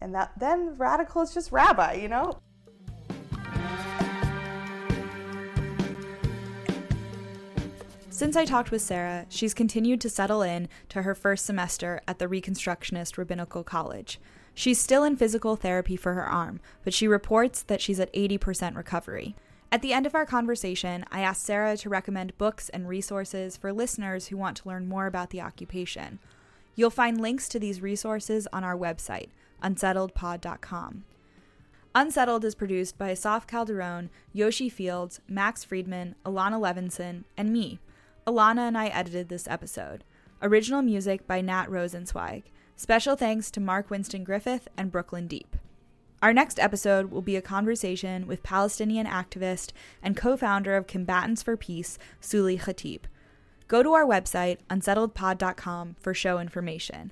And 0.00 0.14
that 0.14 0.32
then 0.38 0.76
radical 0.78 1.22
is 1.22 1.34
just 1.34 1.52
rabbi 1.52 1.94
you 1.94 2.08
know 2.08 2.38
Since 8.12 8.36
I 8.36 8.44
talked 8.44 8.70
with 8.70 8.82
Sarah, 8.82 9.24
she's 9.30 9.54
continued 9.54 9.98
to 10.02 10.10
settle 10.10 10.42
in 10.42 10.68
to 10.90 11.00
her 11.00 11.14
first 11.14 11.46
semester 11.46 12.02
at 12.06 12.18
the 12.18 12.26
Reconstructionist 12.28 13.16
Rabbinical 13.16 13.64
College. 13.64 14.20
She's 14.52 14.78
still 14.78 15.02
in 15.02 15.16
physical 15.16 15.56
therapy 15.56 15.96
for 15.96 16.12
her 16.12 16.26
arm, 16.26 16.60
but 16.84 16.92
she 16.92 17.08
reports 17.08 17.62
that 17.62 17.80
she's 17.80 17.98
at 17.98 18.12
80% 18.12 18.76
recovery. 18.76 19.34
At 19.72 19.80
the 19.80 19.94
end 19.94 20.04
of 20.04 20.14
our 20.14 20.26
conversation, 20.26 21.06
I 21.10 21.22
asked 21.22 21.42
Sarah 21.42 21.74
to 21.78 21.88
recommend 21.88 22.36
books 22.36 22.68
and 22.68 22.86
resources 22.86 23.56
for 23.56 23.72
listeners 23.72 24.26
who 24.26 24.36
want 24.36 24.58
to 24.58 24.68
learn 24.68 24.86
more 24.86 25.06
about 25.06 25.30
the 25.30 25.40
occupation. 25.40 26.18
You'll 26.76 26.90
find 26.90 27.18
links 27.18 27.48
to 27.48 27.58
these 27.58 27.80
resources 27.80 28.46
on 28.52 28.62
our 28.62 28.76
website, 28.76 29.30
unsettledpod.com. 29.64 31.04
Unsettled 31.94 32.44
is 32.44 32.54
produced 32.54 32.98
by 32.98 33.08
Asaf 33.08 33.46
Calderon, 33.46 34.10
Yoshi 34.34 34.68
Fields, 34.68 35.20
Max 35.26 35.64
Friedman, 35.64 36.14
Alana 36.26 36.60
Levinson, 36.60 37.24
and 37.38 37.50
me. 37.50 37.80
Alana 38.26 38.68
and 38.68 38.78
I 38.78 38.86
edited 38.86 39.28
this 39.28 39.48
episode. 39.48 40.04
Original 40.40 40.80
music 40.80 41.26
by 41.26 41.40
Nat 41.40 41.66
Rosenzweig. 41.66 42.44
Special 42.76 43.16
thanks 43.16 43.50
to 43.50 43.60
Mark 43.60 43.90
Winston 43.90 44.22
Griffith 44.22 44.68
and 44.76 44.92
Brooklyn 44.92 45.26
Deep. 45.26 45.56
Our 46.22 46.32
next 46.32 46.60
episode 46.60 47.10
will 47.10 47.22
be 47.22 47.34
a 47.34 47.42
conversation 47.42 48.28
with 48.28 48.44
Palestinian 48.44 49.08
activist 49.08 49.72
and 50.00 50.16
co 50.16 50.36
founder 50.36 50.76
of 50.76 50.86
Combatants 50.86 51.42
for 51.42 51.56
Peace, 51.56 51.98
Suli 52.20 52.58
Khatib. 52.58 53.02
Go 53.66 53.82
to 53.82 53.92
our 53.92 54.04
website, 54.04 54.58
unsettledpod.com, 54.70 55.96
for 55.98 56.14
show 56.14 56.38
information. 56.38 57.10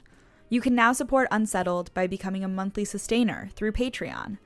You 0.49 0.61
can 0.61 0.77
now 0.77 0.93
support 0.93 1.27
Unsettled 1.33 1.93
by 1.93 2.07
becoming 2.07 2.45
a 2.45 2.49
monthly 2.49 2.85
sustainer 2.85 3.51
through 3.57 3.73
Patreon. 3.73 4.39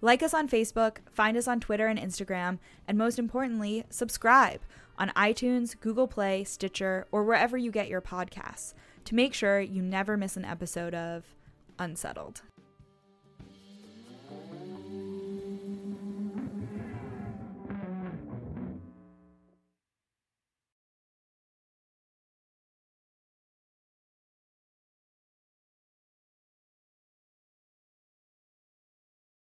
Like 0.00 0.22
us 0.22 0.34
on 0.34 0.48
Facebook, 0.48 0.98
find 1.10 1.36
us 1.36 1.48
on 1.48 1.58
Twitter 1.58 1.88
and 1.88 1.98
Instagram, 1.98 2.60
and 2.86 2.96
most 2.96 3.18
importantly, 3.18 3.84
subscribe 3.90 4.60
on 4.98 5.10
iTunes, 5.10 5.78
Google 5.78 6.08
Play, 6.08 6.44
Stitcher, 6.44 7.06
or 7.10 7.24
wherever 7.24 7.56
you 7.56 7.70
get 7.70 7.88
your 7.88 8.02
podcasts 8.02 8.74
to 9.04 9.14
make 9.14 9.32
sure 9.32 9.60
you 9.60 9.80
never 9.80 10.16
miss 10.16 10.36
an 10.36 10.44
episode 10.44 10.94
of 10.94 11.24
Unsettled. 11.78 12.42